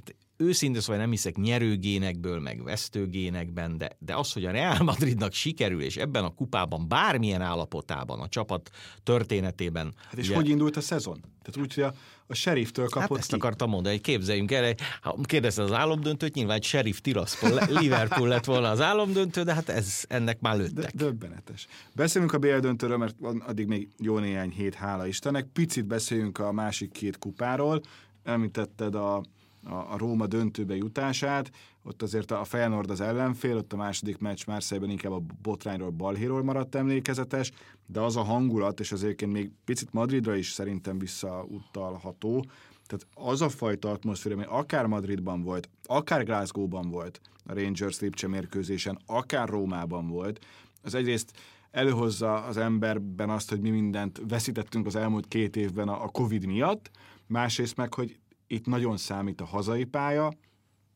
őszintén 0.41 0.81
szóval 0.81 1.01
nem 1.01 1.11
hiszek 1.11 1.37
nyerőgénekből, 1.37 2.41
meg 2.41 2.63
vesztőgénekben, 2.63 3.79
de, 3.79 3.91
de 3.99 4.17
az, 4.17 4.33
hogy 4.33 4.45
a 4.45 4.51
Real 4.51 4.83
Madridnak 4.83 5.33
sikerül, 5.33 5.83
és 5.83 5.97
ebben 5.97 6.25
a 6.25 6.35
kupában 6.35 6.89
bármilyen 6.89 7.41
állapotában, 7.41 8.21
a 8.21 8.29
csapat 8.29 8.71
történetében. 9.03 9.95
Hát 10.05 10.19
és 10.19 10.27
ugye, 10.27 10.37
hogy 10.37 10.49
indult 10.49 10.77
a 10.77 10.81
szezon? 10.81 11.21
Tehát 11.43 11.69
úgy, 11.69 11.75
hogy 11.75 11.83
a, 11.83 11.95
a 12.27 12.35
sheriftől 12.35 12.85
hát 12.85 12.93
kapott 12.93 13.09
hát 13.09 13.19
ezt 13.19 13.29
ki. 13.29 13.35
akartam 13.35 13.71
mondani, 13.71 13.95
hogy 13.95 14.05
képzeljünk 14.05 14.53
el, 14.53 14.75
ha 15.03 15.19
kérdezted 15.23 15.65
az 15.65 15.73
álomdöntőt, 15.73 16.35
nyilván 16.35 16.57
egy 16.57 16.65
sheriff 16.65 16.99
Tiraspol, 16.99 17.61
Liverpool 17.81 18.29
lett 18.29 18.45
volna 18.45 18.71
az 18.71 18.81
álomdöntő, 18.81 19.43
de 19.43 19.55
hát 19.55 19.69
ez, 19.69 20.05
ennek 20.09 20.41
már 20.41 20.57
lőttek. 20.57 20.95
De, 20.95 21.05
döbbenetes. 21.05 21.67
Beszélünk 21.95 22.33
a 22.33 22.39
BL 22.39 22.59
döntőről, 22.59 22.97
mert 22.97 23.17
addig 23.47 23.67
még 23.67 23.89
jó 23.99 24.19
néhány 24.19 24.51
hét, 24.51 24.75
hála 24.75 25.07
Istennek. 25.07 25.47
Picit 25.53 25.87
beszéljünk 25.87 26.39
a 26.39 26.53
másik 26.53 26.93
két 26.93 27.19
kupáról. 27.19 27.81
Említetted 28.23 28.95
a 28.95 29.23
a, 29.65 29.75
a 29.75 29.95
Róma 29.97 30.27
döntőbe 30.27 30.77
jutását, 30.77 31.51
ott 31.83 32.03
azért 32.03 32.31
a 32.31 32.45
Feyenoord 32.45 32.91
az 32.91 33.01
ellenfél, 33.01 33.57
ott 33.57 33.73
a 33.73 33.77
második 33.77 34.19
meccs 34.19 34.47
Márszejben 34.47 34.91
inkább 34.91 35.13
a 35.13 35.23
botrányról, 35.43 35.91
balhéról 35.91 36.43
maradt 36.43 36.75
emlékezetes, 36.75 37.53
de 37.87 38.01
az 38.01 38.17
a 38.17 38.23
hangulat, 38.23 38.81
és 38.81 38.93
azért 38.93 39.27
még 39.27 39.51
picit 39.65 39.93
Madridra 39.93 40.35
is 40.35 40.51
szerintem 40.51 40.99
visszautalható, 40.99 42.45
tehát 42.87 43.31
az 43.31 43.43
a 43.43 43.49
fajta 43.49 43.91
atmoszféra, 43.91 44.35
ami 44.35 44.45
akár 44.49 44.87
Madridban 44.87 45.43
volt, 45.43 45.69
akár 45.85 46.25
Glasgow-ban 46.25 46.91
volt, 46.91 47.21
a 47.47 47.55
Rangers 47.55 48.01
Lipcse 48.01 48.29
mérkőzésen, 48.29 48.99
akár 49.07 49.49
Rómában 49.49 50.09
volt, 50.09 50.45
az 50.83 50.95
egyrészt 50.95 51.33
előhozza 51.71 52.45
az 52.45 52.57
emberben 52.57 53.31
azt, 53.31 53.51
hogy 53.51 53.61
mi 53.61 53.71
mindent 53.71 54.21
veszítettünk 54.29 54.87
az 54.87 54.97
elmúlt 54.97 55.29
két 55.29 55.57
évben 55.57 55.89
a 55.89 56.09
Covid 56.09 56.47
miatt, 56.47 56.91
másrészt 57.27 57.77
meg, 57.77 57.95
hogy 57.95 58.19
itt 58.49 58.67
nagyon 58.67 58.97
számít 58.97 59.41
a 59.41 59.45
hazai 59.45 59.85
pálya, 59.85 60.33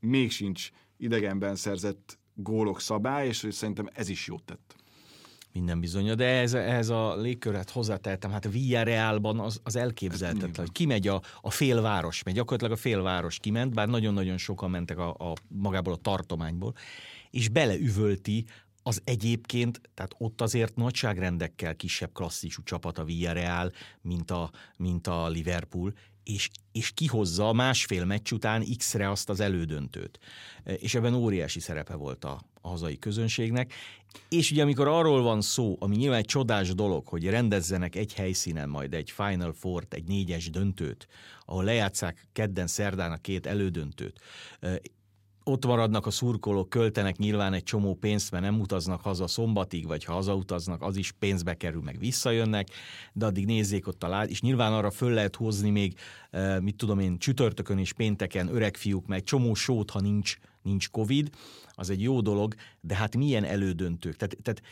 még 0.00 0.30
sincs 0.30 0.70
idegenben 0.96 1.56
szerzett 1.56 2.18
gólok 2.34 2.80
szabály, 2.80 3.26
és 3.26 3.46
szerintem 3.50 3.88
ez 3.92 4.08
is 4.08 4.26
jót 4.26 4.44
tett. 4.44 4.74
Minden 5.52 5.80
bizony, 5.80 6.14
de 6.14 6.24
ez, 6.24 6.54
ez 6.54 6.88
a 6.88 7.16
légköret 7.16 7.70
hozzátettem, 7.70 8.30
hát 8.30 8.44
a 8.44 8.48
Villarrealban 8.48 9.40
az, 9.40 9.60
az 9.62 9.76
elképzelhetetlen, 9.76 10.66
hogy 10.66 10.72
kimegy 10.72 11.08
a, 11.08 11.22
a 11.40 11.50
félváros, 11.50 12.22
mert 12.22 12.36
gyakorlatilag 12.36 12.72
a 12.78 12.80
félváros 12.80 13.38
kiment, 13.38 13.74
bár 13.74 13.88
nagyon-nagyon 13.88 14.38
sokan 14.38 14.70
mentek 14.70 14.98
a, 14.98 15.08
a 15.08 15.32
magából 15.48 15.92
a 15.92 15.96
tartományból, 15.96 16.74
és 17.30 17.48
beleüvölti 17.48 18.44
az 18.82 19.00
egyébként, 19.04 19.80
tehát 19.94 20.14
ott 20.18 20.40
azért 20.40 20.76
nagyságrendekkel 20.76 21.76
kisebb 21.76 22.12
klasszisú 22.12 22.62
csapat 22.62 22.98
a 22.98 23.04
Villarreal, 23.04 23.72
mint 24.00 24.30
a, 24.30 24.50
mint 24.76 25.06
a 25.06 25.28
Liverpool, 25.28 25.92
és, 26.24 26.50
és 26.72 26.90
kihozza 26.90 27.52
másfél 27.52 28.04
meccs 28.04 28.32
után 28.32 28.64
X-re 28.76 29.10
azt 29.10 29.28
az 29.28 29.40
elődöntőt. 29.40 30.18
És 30.76 30.94
ebben 30.94 31.14
óriási 31.14 31.60
szerepe 31.60 31.94
volt 31.94 32.24
a, 32.24 32.40
a 32.60 32.68
hazai 32.68 32.98
közönségnek. 32.98 33.72
És 34.28 34.50
ugye 34.50 34.62
amikor 34.62 34.88
arról 34.88 35.22
van 35.22 35.40
szó, 35.40 35.76
ami 35.80 35.96
nyilván 35.96 36.18
egy 36.18 36.24
csodás 36.24 36.74
dolog, 36.74 37.06
hogy 37.06 37.24
rendezzenek 37.28 37.96
egy 37.96 38.12
helyszínen 38.12 38.68
majd 38.68 38.94
egy 38.94 39.10
Final 39.10 39.52
four 39.52 39.86
egy 39.90 40.04
négyes 40.04 40.50
döntőt, 40.50 41.06
ahol 41.44 41.64
lejátszák 41.64 42.28
kedden 42.32 42.66
szerdán 42.66 43.12
a 43.12 43.16
két 43.16 43.46
elődöntőt, 43.46 44.20
ott 45.44 45.66
maradnak 45.66 46.06
a 46.06 46.10
szurkolók, 46.10 46.68
költenek 46.68 47.16
nyilván 47.16 47.52
egy 47.52 47.62
csomó 47.62 47.94
pénzt, 47.94 48.30
mert 48.30 48.42
nem 48.42 48.60
utaznak 48.60 49.00
haza 49.00 49.26
szombatig, 49.26 49.86
vagy 49.86 50.04
ha 50.04 50.12
hazautaznak, 50.12 50.82
az 50.82 50.96
is 50.96 51.12
pénzbe 51.12 51.54
kerül, 51.54 51.82
meg 51.82 51.98
visszajönnek, 51.98 52.68
de 53.12 53.26
addig 53.26 53.46
nézzék 53.46 53.86
ott 53.86 54.02
a 54.02 54.08
lád, 54.08 54.30
és 54.30 54.40
nyilván 54.40 54.72
arra 54.72 54.90
föl 54.90 55.12
lehet 55.12 55.36
hozni 55.36 55.70
még, 55.70 55.98
mit 56.60 56.76
tudom 56.76 56.98
én, 56.98 57.18
csütörtökön 57.18 57.78
és 57.78 57.92
pénteken 57.92 58.54
öreg 58.54 58.76
fiúk, 58.76 59.06
meg 59.06 59.22
csomó 59.22 59.54
sót, 59.54 59.90
ha 59.90 60.00
nincs, 60.00 60.36
nincs 60.62 60.90
Covid, 60.90 61.30
az 61.74 61.90
egy 61.90 62.02
jó 62.02 62.20
dolog, 62.20 62.54
de 62.80 62.94
hát 62.94 63.16
milyen 63.16 63.44
elődöntők. 63.44 64.16
Tehát, 64.16 64.36
tehát 64.42 64.62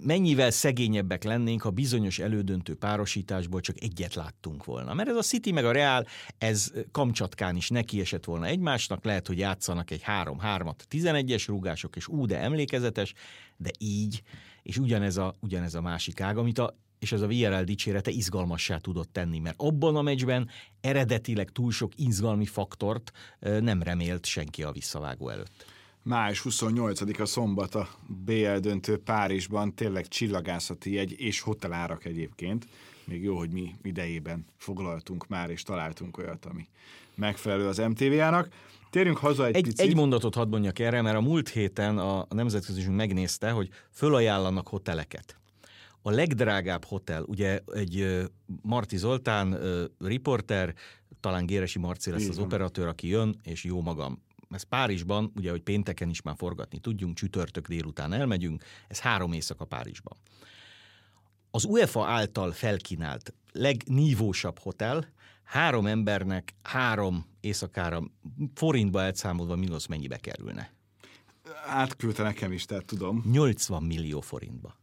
mennyivel 0.00 0.50
szegényebbek 0.50 1.24
lennénk, 1.24 1.62
ha 1.62 1.70
bizonyos 1.70 2.18
elődöntő 2.18 2.74
párosításból 2.74 3.60
csak 3.60 3.82
egyet 3.82 4.14
láttunk 4.14 4.64
volna. 4.64 4.94
Mert 4.94 5.08
ez 5.08 5.16
a 5.16 5.22
City 5.22 5.52
meg 5.52 5.64
a 5.64 5.72
Real, 5.72 6.06
ez 6.38 6.72
Kamcsatkán 6.92 7.56
is 7.56 7.68
neki 7.68 8.00
esett 8.00 8.24
volna 8.24 8.46
egymásnak, 8.46 9.04
lehet, 9.04 9.26
hogy 9.26 9.38
játszanak 9.38 9.90
egy 9.90 10.02
3-3-at, 10.06 10.78
11-es 10.90 11.44
rúgások, 11.46 11.96
és 11.96 12.08
ú, 12.08 12.26
de 12.26 12.38
emlékezetes, 12.38 13.14
de 13.56 13.70
így, 13.78 14.22
és 14.62 14.78
ugyanez 14.78 15.16
a, 15.16 15.34
ugyanez 15.40 15.74
a 15.74 15.80
másik 15.80 16.20
ág, 16.20 16.36
amit 16.36 16.58
a 16.58 16.80
és 16.98 17.12
ez 17.12 17.20
a 17.20 17.26
VRL 17.26 17.62
dicsérete 17.62 18.10
izgalmassá 18.10 18.76
tudott 18.76 19.12
tenni, 19.12 19.38
mert 19.38 19.54
abban 19.58 19.96
a 19.96 20.02
meccsben 20.02 20.48
eredetileg 20.80 21.50
túl 21.50 21.72
sok 21.72 21.92
izgalmi 21.96 22.46
faktort 22.46 23.12
nem 23.40 23.82
remélt 23.82 24.26
senki 24.26 24.62
a 24.62 24.72
visszavágó 24.72 25.28
előtt. 25.28 25.64
Május 26.04 26.42
28-a 26.48 27.24
szombat 27.24 27.74
a 27.74 27.88
BL 28.06 28.56
döntő 28.56 28.98
Párizsban, 28.98 29.74
tényleg 29.74 30.08
csillagászati 30.08 30.98
egy 30.98 31.20
és 31.20 31.40
hotelárak 31.40 32.04
egyébként. 32.04 32.66
Még 33.04 33.22
jó, 33.22 33.36
hogy 33.36 33.50
mi 33.50 33.74
idejében 33.82 34.44
foglaltunk 34.56 35.28
már, 35.28 35.50
és 35.50 35.62
találtunk 35.62 36.18
olyat, 36.18 36.44
ami 36.44 36.68
megfelelő 37.14 37.66
az 37.66 37.78
MTV-ának. 37.78 38.48
Térjünk 38.90 39.16
haza 39.16 39.46
egy, 39.46 39.56
egy 39.56 39.62
picit. 39.62 39.80
Egy 39.80 39.94
mondatot 39.94 40.34
hadd 40.34 40.48
mondjak 40.48 40.78
erre, 40.78 41.02
mert 41.02 41.16
a 41.16 41.20
múlt 41.20 41.48
héten 41.48 41.98
a 41.98 42.26
nemzetközi 42.28 42.90
megnézte, 42.90 43.50
hogy 43.50 43.68
fölajánlanak 43.90 44.68
hoteleket. 44.68 45.36
A 46.02 46.10
legdrágább 46.10 46.84
hotel, 46.84 47.22
ugye 47.22 47.60
egy 47.74 48.22
Marti 48.62 48.96
Zoltán 48.96 49.58
riporter, 49.98 50.74
talán 51.20 51.46
Géresi 51.46 51.78
Marci 51.78 52.10
lesz 52.10 52.28
az 52.28 52.38
operatőr, 52.38 52.86
aki 52.86 53.08
jön, 53.08 53.40
és 53.42 53.64
jó 53.64 53.80
magam 53.80 54.22
ez 54.54 54.62
Párizsban, 54.62 55.32
ugye, 55.36 55.50
hogy 55.50 55.62
pénteken 55.62 56.08
is 56.08 56.22
már 56.22 56.34
forgatni 56.36 56.78
tudjunk, 56.78 57.16
csütörtök 57.16 57.68
délután 57.68 58.12
elmegyünk, 58.12 58.64
ez 58.88 59.00
három 59.00 59.32
éjszaka 59.32 59.64
Párizsban. 59.64 60.16
Az 61.50 61.64
UEFA 61.64 62.06
által 62.06 62.52
felkínált 62.52 63.34
legnívósabb 63.52 64.58
hotel 64.58 65.08
három 65.42 65.86
embernek 65.86 66.54
három 66.62 67.26
éjszakára 67.40 68.02
forintba 68.54 69.02
elszámolva 69.02 69.56
mínusz 69.56 69.86
mennyibe 69.86 70.16
kerülne? 70.16 70.72
Átküldte 71.66 72.22
nekem 72.22 72.52
is, 72.52 72.64
tehát 72.64 72.84
tudom. 72.84 73.22
80 73.30 73.82
millió 73.82 74.20
forintba. 74.20 74.76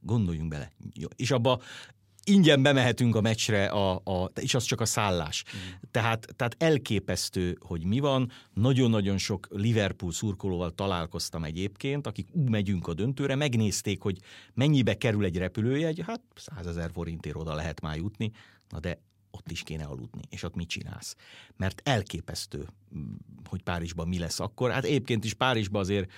Gondoljunk 0.00 0.48
bele. 0.48 0.72
És 1.16 1.30
abba 1.30 1.60
ingyen 2.28 2.62
bemehetünk 2.62 3.16
a 3.16 3.20
meccsre, 3.20 3.66
a, 3.66 3.94
a, 4.04 4.30
és 4.40 4.54
az 4.54 4.64
csak 4.64 4.80
a 4.80 4.84
szállás. 4.84 5.44
Mm. 5.56 5.58
Tehát, 5.90 6.26
tehát 6.36 6.56
elképesztő, 6.58 7.58
hogy 7.60 7.84
mi 7.84 7.98
van. 7.98 8.30
Nagyon-nagyon 8.54 9.18
sok 9.18 9.46
Liverpool 9.50 10.12
szurkolóval 10.12 10.70
találkoztam 10.70 11.44
egyébként, 11.44 12.06
akik 12.06 12.28
úgy 12.32 12.48
megyünk 12.48 12.88
a 12.88 12.94
döntőre, 12.94 13.34
megnézték, 13.34 14.02
hogy 14.02 14.18
mennyibe 14.54 14.94
kerül 14.94 15.24
egy 15.24 15.36
repülőjegy, 15.36 16.02
hát 16.06 16.20
100 16.34 16.66
ezer 16.66 16.90
forintért 16.92 17.36
oda 17.36 17.54
lehet 17.54 17.80
már 17.80 17.96
jutni, 17.96 18.30
na 18.68 18.80
de 18.80 19.00
ott 19.30 19.50
is 19.50 19.62
kéne 19.62 19.84
aludni, 19.84 20.22
és 20.30 20.42
ott 20.42 20.54
mit 20.54 20.68
csinálsz? 20.68 21.16
Mert 21.56 21.80
elképesztő, 21.84 22.66
hogy 23.48 23.62
Párizsban 23.62 24.08
mi 24.08 24.18
lesz 24.18 24.40
akkor. 24.40 24.70
Hát 24.70 24.84
egyébként 24.84 25.24
is 25.24 25.34
Párizsban 25.34 25.80
azért 25.80 26.10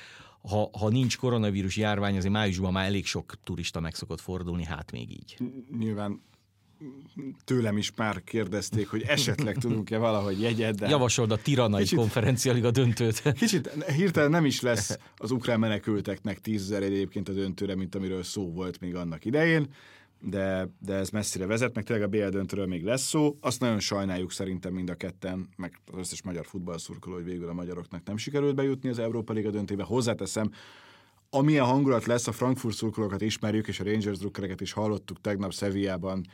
ha, 0.42 0.70
ha 0.78 0.88
nincs 0.88 1.16
koronavírus 1.16 1.76
járvány, 1.76 2.16
azért 2.16 2.32
májusban 2.32 2.72
már 2.72 2.86
elég 2.86 3.06
sok 3.06 3.34
turista 3.44 3.80
meg 3.80 3.94
szokott 3.94 4.20
fordulni, 4.20 4.64
hát 4.64 4.92
még 4.92 5.10
így. 5.10 5.38
Nyilván 5.78 6.20
tőlem 7.44 7.76
is 7.76 7.92
már 7.96 8.24
kérdezték, 8.24 8.88
hogy 8.88 9.02
esetleg 9.02 9.56
tudunk-e 9.56 9.98
valahogy 9.98 10.40
jegyet, 10.40 10.74
de... 10.74 10.88
Javasold 10.88 11.30
a 11.30 11.36
Tiranai 11.36 11.82
kicsit, 11.82 11.98
konferencialiga 11.98 12.70
döntőt. 12.70 13.32
Kicsit 13.32 13.84
hirtelen 13.84 14.30
nem 14.30 14.44
is 14.44 14.60
lesz 14.60 14.98
az 15.16 15.30
ukrán 15.30 15.58
menekülteknek 15.58 16.40
tízezer 16.40 16.82
egyébként 16.82 17.28
a 17.28 17.32
döntőre, 17.32 17.74
mint 17.74 17.94
amiről 17.94 18.22
szó 18.22 18.52
volt 18.52 18.80
még 18.80 18.94
annak 18.94 19.24
idején, 19.24 19.66
de, 20.20 20.68
de 20.80 20.94
ez 20.94 21.10
messzire 21.10 21.46
vezet, 21.46 21.74
meg 21.74 21.84
tényleg 21.84 22.04
a 22.04 22.08
BL 22.08 22.28
döntőről 22.28 22.66
még 22.66 22.84
lesz 22.84 23.02
szó. 23.02 23.36
Azt 23.40 23.60
nagyon 23.60 23.80
sajnáljuk 23.80 24.32
szerintem 24.32 24.72
mind 24.72 24.90
a 24.90 24.94
ketten, 24.94 25.48
meg 25.56 25.80
az 25.92 25.98
összes 25.98 26.22
magyar 26.22 26.46
futballszurkoló, 26.46 27.14
hogy 27.14 27.24
végül 27.24 27.48
a 27.48 27.52
magyaroknak 27.52 28.04
nem 28.04 28.16
sikerült 28.16 28.54
bejutni 28.54 28.88
az 28.88 28.98
Európa 28.98 29.32
Liga 29.32 29.50
döntőbe. 29.50 29.82
Hozzáteszem, 29.82 30.50
amilyen 31.30 31.64
hangulat 31.64 32.04
lesz, 32.04 32.26
a 32.26 32.32
Frankfurt 32.32 32.74
szurkolókat 32.74 33.20
ismerjük, 33.20 33.68
és 33.68 33.80
a 33.80 33.84
Rangers 33.84 34.18
drukkereket 34.18 34.60
is 34.60 34.72
hallottuk 34.72 35.20
tegnap 35.20 35.52
Sevillában 35.52 36.26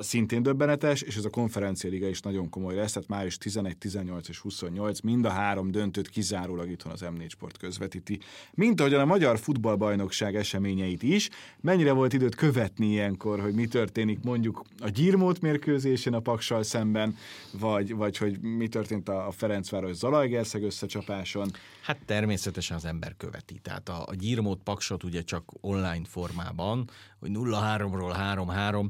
szintén 0.00 0.42
döbbenetes, 0.42 1.02
és 1.02 1.16
ez 1.16 1.24
a 1.24 1.30
konferencia 1.30 1.90
liga 1.90 2.08
is 2.08 2.20
nagyon 2.20 2.50
komoly 2.50 2.74
lesz, 2.74 2.92
tehát 2.92 3.08
május 3.08 3.38
11, 3.38 3.78
18 3.78 4.28
és 4.28 4.38
28, 4.38 5.00
mind 5.00 5.24
a 5.24 5.30
három 5.30 5.70
döntőt 5.70 6.08
kizárólag 6.08 6.70
itthon 6.70 6.92
az 6.92 7.04
M4 7.04 7.28
Sport 7.28 7.56
közvetíti. 7.56 8.18
Mint 8.54 8.80
ahogyan 8.80 9.00
a 9.00 9.04
Magyar 9.04 9.38
Futballbajnokság 9.38 10.36
eseményeit 10.36 11.02
is, 11.02 11.28
mennyire 11.60 11.92
volt 11.92 12.12
időt 12.12 12.34
követni 12.34 12.86
ilyenkor, 12.86 13.40
hogy 13.40 13.54
mi 13.54 13.66
történik 13.66 14.18
mondjuk 14.22 14.62
a 14.80 14.88
Gyirmót 14.88 15.40
mérkőzésen 15.40 16.14
a 16.14 16.20
Paksal 16.20 16.62
szemben, 16.62 17.16
vagy, 17.52 17.94
vagy 17.94 18.16
hogy 18.16 18.40
mi 18.40 18.68
történt 18.68 19.08
a 19.08 19.28
Ferencváros 19.36 19.96
Zalajgerszeg 19.96 20.62
összecsapáson? 20.62 21.50
Hát 21.82 21.98
természetesen 22.04 22.76
az 22.76 22.84
ember 22.84 23.14
követi. 23.16 23.58
Tehát 23.62 23.88
a, 23.88 24.04
a 24.06 24.14
Gyirmót 24.14 24.60
Paksot 24.64 25.04
ugye 25.04 25.22
csak 25.22 25.44
online 25.60 26.04
formában, 26.04 26.90
hogy 27.20 27.30
0-3-ról 27.34 28.14
3-3, 28.36 28.86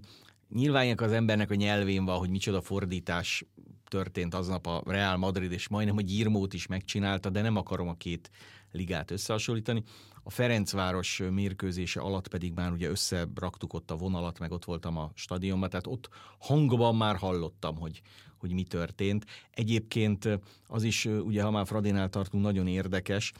Nyilván 0.49 0.99
az 0.99 1.13
embernek 1.13 1.51
a 1.51 1.55
nyelvén 1.55 2.05
van, 2.05 2.19
hogy 2.19 2.31
micsoda 2.31 2.61
fordítás 2.61 3.45
történt 3.89 4.35
aznap 4.35 4.67
a 4.67 4.83
Real 4.87 5.17
Madrid, 5.17 5.53
és 5.53 5.69
majdnem 5.69 5.97
a 5.97 6.01
Gyirmót 6.01 6.55
is 6.55 6.67
megcsinálta, 6.67 7.31
de 7.31 7.43
nem 7.43 7.57
akarom 7.57 7.89
a 7.89 7.95
két 7.95 8.31
ligát 8.73 9.11
összehasonlítani. 9.11 9.83
A 10.23 10.31
Ferencváros 10.31 11.23
mérkőzése 11.31 12.01
alatt 12.01 12.29
pedig 12.29 12.53
már 12.53 12.73
ugye 12.73 12.89
összeraktuk 12.89 13.73
ott 13.73 13.91
a 13.91 13.97
vonalat, 13.97 14.39
meg 14.39 14.53
ott 14.53 14.65
voltam 14.65 14.97
a 14.97 15.11
stadionban, 15.15 15.69
tehát 15.69 15.87
ott 15.87 16.09
hangban 16.39 16.97
már 16.97 17.17
hallottam, 17.17 17.77
hogy, 17.77 18.01
hogy 18.37 18.53
mi 18.53 18.63
történt. 18.63 19.25
Egyébként 19.51 20.29
az 20.67 20.83
is, 20.83 21.05
ugye 21.05 21.43
ha 21.43 21.51
már 21.51 21.67
Fradinál 21.67 22.09
tartunk, 22.09 22.43
nagyon 22.43 22.67
érdekes, 22.67 23.33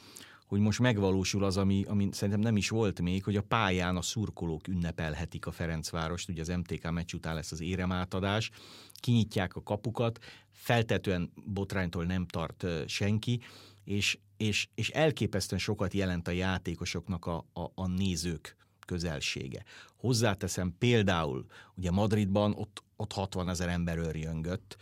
hogy 0.49 0.59
most 0.59 0.79
megvalósul 0.79 1.43
az, 1.43 1.57
ami, 1.57 1.83
ami 1.87 2.09
szerintem 2.11 2.43
nem 2.43 2.57
is 2.57 2.69
volt 2.69 3.01
még, 3.01 3.23
hogy 3.23 3.35
a 3.35 3.41
pályán 3.41 3.97
a 3.97 4.01
szurkolók 4.01 4.67
ünnepelhetik 4.67 5.45
a 5.45 5.51
Ferencvárost, 5.51 6.29
ugye 6.29 6.41
az 6.41 6.47
MTK 6.47 6.91
meccs 6.91 7.13
után 7.13 7.35
lesz 7.35 7.51
az 7.51 7.61
éremátadás, 7.61 8.51
kinyitják 8.93 9.55
a 9.55 9.63
kapukat, 9.63 10.19
feltetően 10.51 11.31
botránytól 11.45 12.05
nem 12.05 12.25
tart 12.25 12.65
senki, 12.87 13.41
és, 13.83 14.17
és, 14.37 14.67
és 14.75 14.89
elképesztően 14.89 15.61
sokat 15.61 15.93
jelent 15.93 16.27
a 16.27 16.31
játékosoknak 16.31 17.25
a, 17.25 17.45
a, 17.53 17.71
a 17.75 17.87
nézők 17.87 18.55
közelsége. 18.85 19.63
Hozzáteszem 19.97 20.75
például, 20.77 21.45
ugye 21.75 21.91
Madridban 21.91 22.53
ott, 22.53 22.83
ott 22.95 23.13
60 23.13 23.49
ezer 23.49 23.69
ember 23.69 23.97
örjöngött, 23.97 24.77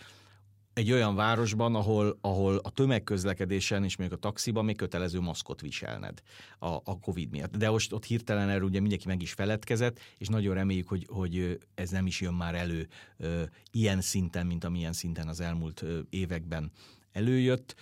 egy 0.78 0.92
olyan 0.92 1.16
városban, 1.16 1.76
ahol, 1.76 2.18
ahol 2.22 2.58
a 2.58 2.70
tömegközlekedésen 2.70 3.84
és 3.84 3.96
még 3.96 4.12
a 4.12 4.16
taxiban 4.16 4.66
még 4.66 4.78
kötelező 4.78 5.20
maszkot 5.20 5.62
viselned 5.62 6.22
a, 6.60 6.68
a 6.68 7.00
Covid 7.00 7.32
miatt. 7.32 7.58
De 7.58 7.70
most 7.70 7.94
ott 7.94 8.06
hirtelen 8.06 8.50
erről 8.50 8.68
ugye 8.68 8.80
mindenki 8.80 9.08
meg 9.08 9.22
is 9.22 9.34
feledkezett, 9.34 10.00
és 10.18 10.28
nagyon 10.28 10.54
reméljük, 10.54 10.88
hogy, 10.88 11.06
hogy 11.10 11.58
ez 11.76 11.90
nem 11.90 12.06
is 12.06 12.22
jön 12.22 12.34
már 12.34 12.56
elő 12.56 12.88
ö, 13.18 13.44
ilyen 13.72 14.02
szinten, 14.02 14.46
mint 14.46 14.64
amilyen 14.64 14.94
szinten 14.94 15.28
az 15.28 15.40
elmúlt 15.40 15.82
ö, 15.82 16.00
években 16.10 16.72
előjött. 17.12 17.76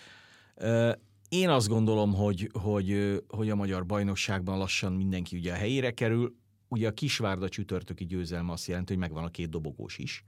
Ö, 0.55 0.91
én 1.29 1.49
azt 1.49 1.67
gondolom, 1.67 2.13
hogy, 2.13 2.49
hogy, 2.53 3.21
hogy 3.27 3.49
a 3.49 3.55
magyar 3.55 3.85
bajnokságban 3.85 4.57
lassan 4.57 4.93
mindenki 4.93 5.37
ugye 5.37 5.51
a 5.51 5.55
helyére 5.55 5.91
kerül. 5.91 6.35
Ugye 6.67 6.87
a 6.87 6.91
Kisvárda 6.91 7.49
csütörtöki 7.49 8.05
győzelme 8.05 8.51
azt 8.51 8.67
jelenti, 8.67 8.91
hogy 8.91 9.01
megvan 9.01 9.23
a 9.23 9.29
két 9.29 9.49
dobogós 9.49 9.97
is 9.97 10.23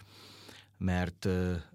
mert 0.78 1.28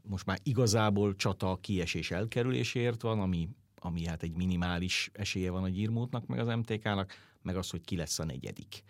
most 0.03 0.27
már 0.27 0.39
igazából 0.43 1.17
csata 1.17 1.59
kiesés 1.61 2.11
elkerüléséért 2.11 3.03
van, 3.03 3.21
ami, 3.21 3.49
ami 3.79 4.07
hát 4.07 4.23
egy 4.23 4.37
minimális 4.37 5.11
esélye 5.13 5.51
van 5.51 5.63
a 5.63 5.69
Gyirmótnak, 5.69 6.27
meg 6.27 6.39
az 6.39 6.47
MTK-nak, 6.47 7.13
meg 7.43 7.57
az, 7.57 7.71
hogy 7.71 7.85
ki 7.85 7.97
lesz 7.97 8.19
a 8.19 8.25
negyedik. 8.25 8.83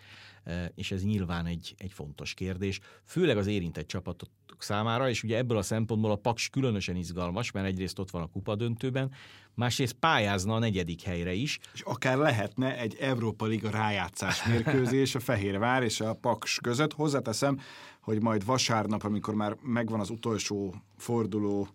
És 0.75 0.91
ez 0.93 1.05
nyilván 1.05 1.47
egy, 1.47 1.75
egy 1.79 1.93
fontos 1.93 2.35
kérdés, 2.35 2.81
főleg 3.05 3.37
az 3.37 3.47
érintett 3.47 3.87
csapatok 3.87 4.31
számára, 4.59 5.09
és 5.09 5.23
ugye 5.23 5.37
ebből 5.37 5.57
a 5.57 5.63
szempontból 5.63 6.11
a 6.11 6.17
Paks 6.17 6.49
különösen 6.49 6.97
izgalmas, 6.97 7.51
mert 7.51 7.67
egyrészt 7.67 7.99
ott 7.99 8.11
van 8.11 8.23
a 8.23 8.27
kupa 8.27 8.55
döntőben, 8.55 9.11
másrészt 9.55 9.93
pályázna 9.93 10.55
a 10.55 10.59
negyedik 10.59 11.03
helyre 11.03 11.33
is. 11.33 11.59
És 11.75 11.81
akár 11.81 12.17
lehetne 12.17 12.79
egy 12.79 12.97
Európa 13.01 13.47
Liga 13.47 13.71
rájátszás 13.71 14.47
mérkőzés 14.47 15.15
a 15.15 15.21
Fehérvár 15.21 15.83
és 15.83 16.01
a 16.01 16.15
Paks 16.15 16.59
között. 16.63 16.93
Hozzáteszem, 16.93 17.61
hogy 18.03 18.23
majd 18.23 18.45
vasárnap, 18.45 19.05
amikor 19.05 19.35
már 19.35 19.57
megvan 19.63 20.01
az 20.01 20.11
utolsó 20.11 20.75
forduló 20.97 21.69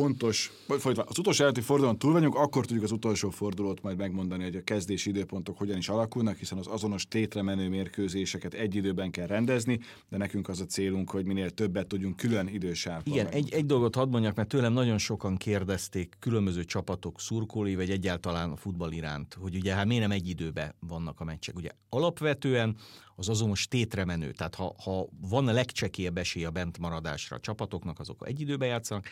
pontos, 0.00 0.52
vagy 0.82 0.98
az 1.06 1.18
utolsó 1.18 1.42
előtti 1.42 1.60
fordulón 1.60 1.98
túl 1.98 2.12
vagyunk, 2.12 2.34
akkor 2.34 2.66
tudjuk 2.66 2.84
az 2.84 2.92
utolsó 2.92 3.30
fordulót 3.30 3.82
majd 3.82 3.96
megmondani, 3.96 4.42
hogy 4.42 4.56
a 4.56 4.64
kezdési 4.64 5.10
időpontok 5.10 5.58
hogyan 5.58 5.76
is 5.76 5.88
alakulnak, 5.88 6.36
hiszen 6.36 6.58
az 6.58 6.66
azonos 6.66 7.08
tétre 7.08 7.42
menő 7.42 7.68
mérkőzéseket 7.68 8.54
egy 8.54 8.74
időben 8.74 9.10
kell 9.10 9.26
rendezni, 9.26 9.80
de 10.08 10.16
nekünk 10.16 10.48
az 10.48 10.60
a 10.60 10.64
célunk, 10.64 11.10
hogy 11.10 11.24
minél 11.24 11.50
többet 11.50 11.86
tudjunk 11.86 12.16
külön 12.16 12.48
idősávban. 12.48 13.14
Igen, 13.14 13.26
egy, 13.26 13.52
egy 13.52 13.66
dolgot 13.66 13.94
hadd 13.94 14.08
mondjak, 14.08 14.34
mert 14.34 14.48
tőlem 14.48 14.72
nagyon 14.72 14.98
sokan 14.98 15.36
kérdezték 15.36 16.16
különböző 16.18 16.64
csapatok 16.64 17.20
szurkolói, 17.20 17.74
vagy 17.74 17.90
egyáltalán 17.90 18.50
a 18.50 18.56
futball 18.56 18.92
iránt, 18.92 19.36
hogy 19.40 19.54
ugye 19.54 19.74
hát 19.74 19.86
miért 19.86 20.02
nem 20.02 20.10
egy 20.10 20.28
időben 20.28 20.74
vannak 20.80 21.20
a 21.20 21.24
meccsek. 21.24 21.56
Ugye 21.56 21.70
alapvetően 21.88 22.76
az 23.16 23.28
azonos 23.28 23.68
tétre 23.68 24.04
menő. 24.04 24.32
Tehát 24.32 24.54
ha, 24.54 24.74
ha 24.84 25.06
van 25.20 25.48
a 25.48 25.52
legcsekélyebb 25.52 26.18
esély 26.18 26.44
a 26.44 26.50
bentmaradásra 26.50 27.36
a 27.36 27.40
csapatoknak, 27.40 28.00
azok 28.00 28.26
egy 28.26 28.40
időben 28.40 28.68
játszanak, 28.68 29.08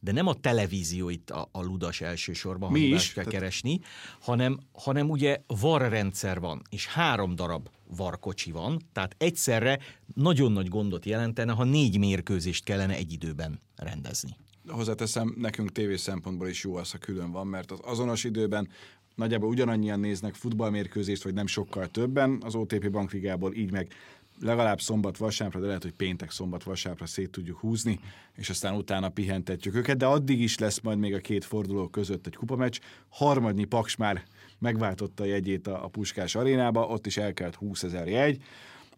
de 0.00 0.12
nem 0.12 0.26
a 0.26 0.34
televízió 0.34 1.08
itt 1.08 1.30
a, 1.30 1.48
a 1.52 1.62
ludas 1.62 2.00
elsősorban, 2.00 2.72
Mi 2.72 2.80
is? 2.80 3.12
kell 3.12 3.24
tehát... 3.24 3.38
keresni, 3.38 3.80
hanem, 4.20 4.58
hanem 4.72 5.10
ugye 5.10 5.42
VAR 5.46 5.88
rendszer 5.88 6.40
van, 6.40 6.62
és 6.70 6.86
három 6.86 7.34
darab 7.34 7.68
varkocsi 7.96 8.50
van, 8.50 8.80
tehát 8.92 9.14
egyszerre 9.18 9.78
nagyon 10.14 10.52
nagy 10.52 10.68
gondot 10.68 11.04
jelentene, 11.04 11.52
ha 11.52 11.64
négy 11.64 11.98
mérkőzést 11.98 12.64
kellene 12.64 12.94
egy 12.94 13.12
időben 13.12 13.60
rendezni. 13.76 14.36
Hozzáteszem, 14.68 15.34
nekünk 15.38 15.72
tévés 15.72 16.00
szempontból 16.00 16.48
is 16.48 16.62
jó 16.64 16.76
az, 16.76 16.90
ha 16.90 16.98
külön 16.98 17.30
van, 17.30 17.46
mert 17.46 17.70
az 17.70 17.78
azonos 17.82 18.24
időben 18.24 18.68
nagyjából 19.14 19.48
ugyanannyian 19.48 20.00
néznek 20.00 20.34
futballmérkőzést, 20.34 21.22
vagy 21.22 21.34
nem 21.34 21.46
sokkal 21.46 21.86
többen. 21.86 22.38
Az 22.44 22.54
OTP 22.54 22.90
bankligából, 22.90 23.54
így 23.54 23.70
meg 23.70 23.92
legalább 24.40 24.80
szombat 24.80 25.16
vasárnapra, 25.16 25.60
de 25.60 25.66
lehet, 25.66 25.82
hogy 25.82 25.92
péntek 25.92 26.30
szombat 26.30 26.62
vasárnapra 26.62 27.06
szét 27.06 27.30
tudjuk 27.30 27.58
húzni, 27.58 28.00
és 28.36 28.50
aztán 28.50 28.74
utána 28.74 29.08
pihentetjük 29.08 29.74
őket, 29.74 29.96
de 29.96 30.06
addig 30.06 30.40
is 30.40 30.58
lesz 30.58 30.80
majd 30.80 30.98
még 30.98 31.14
a 31.14 31.18
két 31.18 31.44
forduló 31.44 31.88
között 31.88 32.26
egy 32.26 32.36
kupameccs. 32.36 32.78
Harmadnyi 33.08 33.64
Paks 33.64 33.96
már 33.96 34.24
megváltotta 34.58 35.22
a 35.22 35.26
jegyét 35.26 35.66
a, 35.66 35.84
a 35.84 35.88
Puskás 35.88 36.34
arénába, 36.34 36.86
ott 36.86 37.06
is 37.06 37.16
elkelt 37.16 37.54
20 37.54 37.82
ezer 37.82 38.08
jegy, 38.08 38.42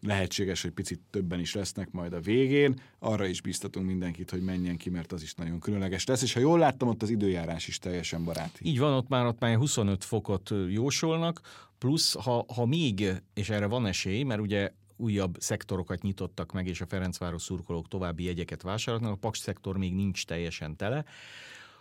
lehetséges, 0.01 0.61
hogy 0.61 0.71
picit 0.71 0.99
többen 1.09 1.39
is 1.39 1.53
lesznek 1.53 1.91
majd 1.91 2.13
a 2.13 2.19
végén. 2.19 2.79
Arra 2.99 3.25
is 3.25 3.41
biztatunk 3.41 3.85
mindenkit, 3.85 4.29
hogy 4.29 4.41
menjen 4.41 4.77
ki, 4.77 4.89
mert 4.89 5.11
az 5.11 5.21
is 5.21 5.33
nagyon 5.33 5.59
különleges 5.59 6.05
lesz. 6.05 6.21
És 6.21 6.33
ha 6.33 6.39
jól 6.39 6.59
láttam, 6.59 6.87
ott 6.87 7.01
az 7.01 7.09
időjárás 7.09 7.67
is 7.67 7.79
teljesen 7.79 8.23
baráti. 8.23 8.67
Így 8.67 8.79
van, 8.79 8.93
ott 8.93 9.07
már 9.07 9.25
ott 9.25 9.39
már 9.39 9.55
25 9.55 10.03
fokot 10.03 10.53
jósolnak, 10.69 11.41
plusz 11.77 12.13
ha, 12.13 12.45
ha 12.53 12.65
még, 12.65 13.07
és 13.33 13.49
erre 13.49 13.65
van 13.65 13.85
esély, 13.85 14.23
mert 14.23 14.41
ugye 14.41 14.71
újabb 14.95 15.35
szektorokat 15.39 16.01
nyitottak 16.01 16.51
meg, 16.51 16.67
és 16.67 16.81
a 16.81 16.85
Ferencváros 16.85 17.41
szurkolók 17.41 17.87
további 17.87 18.23
jegyeket 18.23 18.61
vásárolnak, 18.61 19.11
a 19.11 19.15
Paks 19.15 19.39
szektor 19.39 19.77
még 19.77 19.95
nincs 19.95 20.25
teljesen 20.25 20.75
tele. 20.75 21.05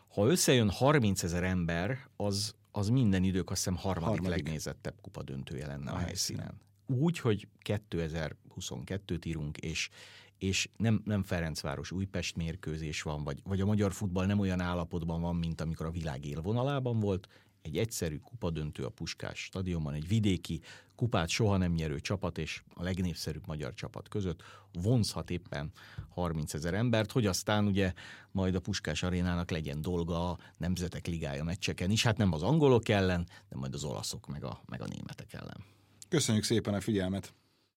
Ha 0.09 0.27
összejön 0.27 0.71
30 0.71 1.23
ezer 1.23 1.45
ember, 1.45 1.99
az, 2.17 2.55
az 2.71 2.89
minden 2.89 3.23
idők 3.23 3.51
azt 3.51 3.65
hiszem 3.65 3.79
harmadik, 3.79 4.21
harmadik. 4.21 4.45
legnézettebb 4.45 4.95
kupa 5.01 5.23
döntője 5.23 5.67
lenne 5.67 5.91
a, 5.91 5.95
a 5.95 5.99
helyszínen. 5.99 6.43
helyszínen 6.43 6.66
úgy, 6.87 7.19
hogy 7.19 7.49
2022-t 7.65 9.27
írunk, 9.27 9.59
és, 9.59 9.89
és 10.39 10.69
nem, 10.77 11.03
nem 11.05 11.23
Ferencváros 11.23 11.91
Újpest 11.91 12.37
mérkőzés 12.37 13.03
van, 13.03 13.25
vagy, 13.25 13.41
vagy 13.45 13.61
a 13.61 13.67
magyar 13.67 13.93
futball 13.93 14.27
nem 14.27 14.39
olyan 14.39 14.61
állapotban 14.61 15.21
van, 15.21 15.37
mint 15.37 15.61
amikor 15.61 15.87
a 15.87 15.91
világ 15.91 16.25
élvonalában 16.25 17.01
volt, 17.01 17.29
egy 17.67 17.79
egyszerű 17.79 18.17
kupadöntő 18.17 18.85
a 18.85 18.89
Puskás 18.89 19.39
stadionban, 19.39 19.95
egy 19.95 20.09
vidéki, 20.09 20.61
kupát 20.97 21.29
soha 21.29 21.57
nem 21.57 21.73
nyerő 21.73 22.01
csapat 22.01 22.39
és 22.39 22.63
a 22.75 22.83
legnépszerűbb 22.83 23.47
magyar 23.47 23.75
csapat 23.75 24.09
között 24.09 24.43
vonzhat 24.73 25.31
éppen 25.31 25.73
30 26.09 26.55
ezer 26.55 26.75
embert, 26.75 27.13
hogy 27.13 27.27
aztán 27.27 27.67
ugye 27.67 27.93
majd 28.31 28.55
a 28.55 28.61
Puskás 28.61 29.03
arénának 29.03 29.51
legyen 29.51 29.81
dolga 29.81 30.31
a 30.31 30.39
Nemzetek 30.57 31.07
Ligája 31.07 31.45
meccseken 31.45 31.91
is, 31.91 32.03
hát 32.03 32.17
nem 32.17 32.33
az 32.33 32.43
angolok 32.43 32.89
ellen, 32.89 33.27
de 33.49 33.57
majd 33.57 33.75
az 33.75 33.85
olaszok 33.85 34.27
meg 34.27 34.45
a, 34.45 34.63
meg 34.67 34.81
a 34.81 34.87
németek 34.87 35.33
ellen. 35.33 35.76
Köszönjük 36.09 36.45
szépen 36.45 36.75
a 36.75 36.81
figyelmet! 36.81 37.35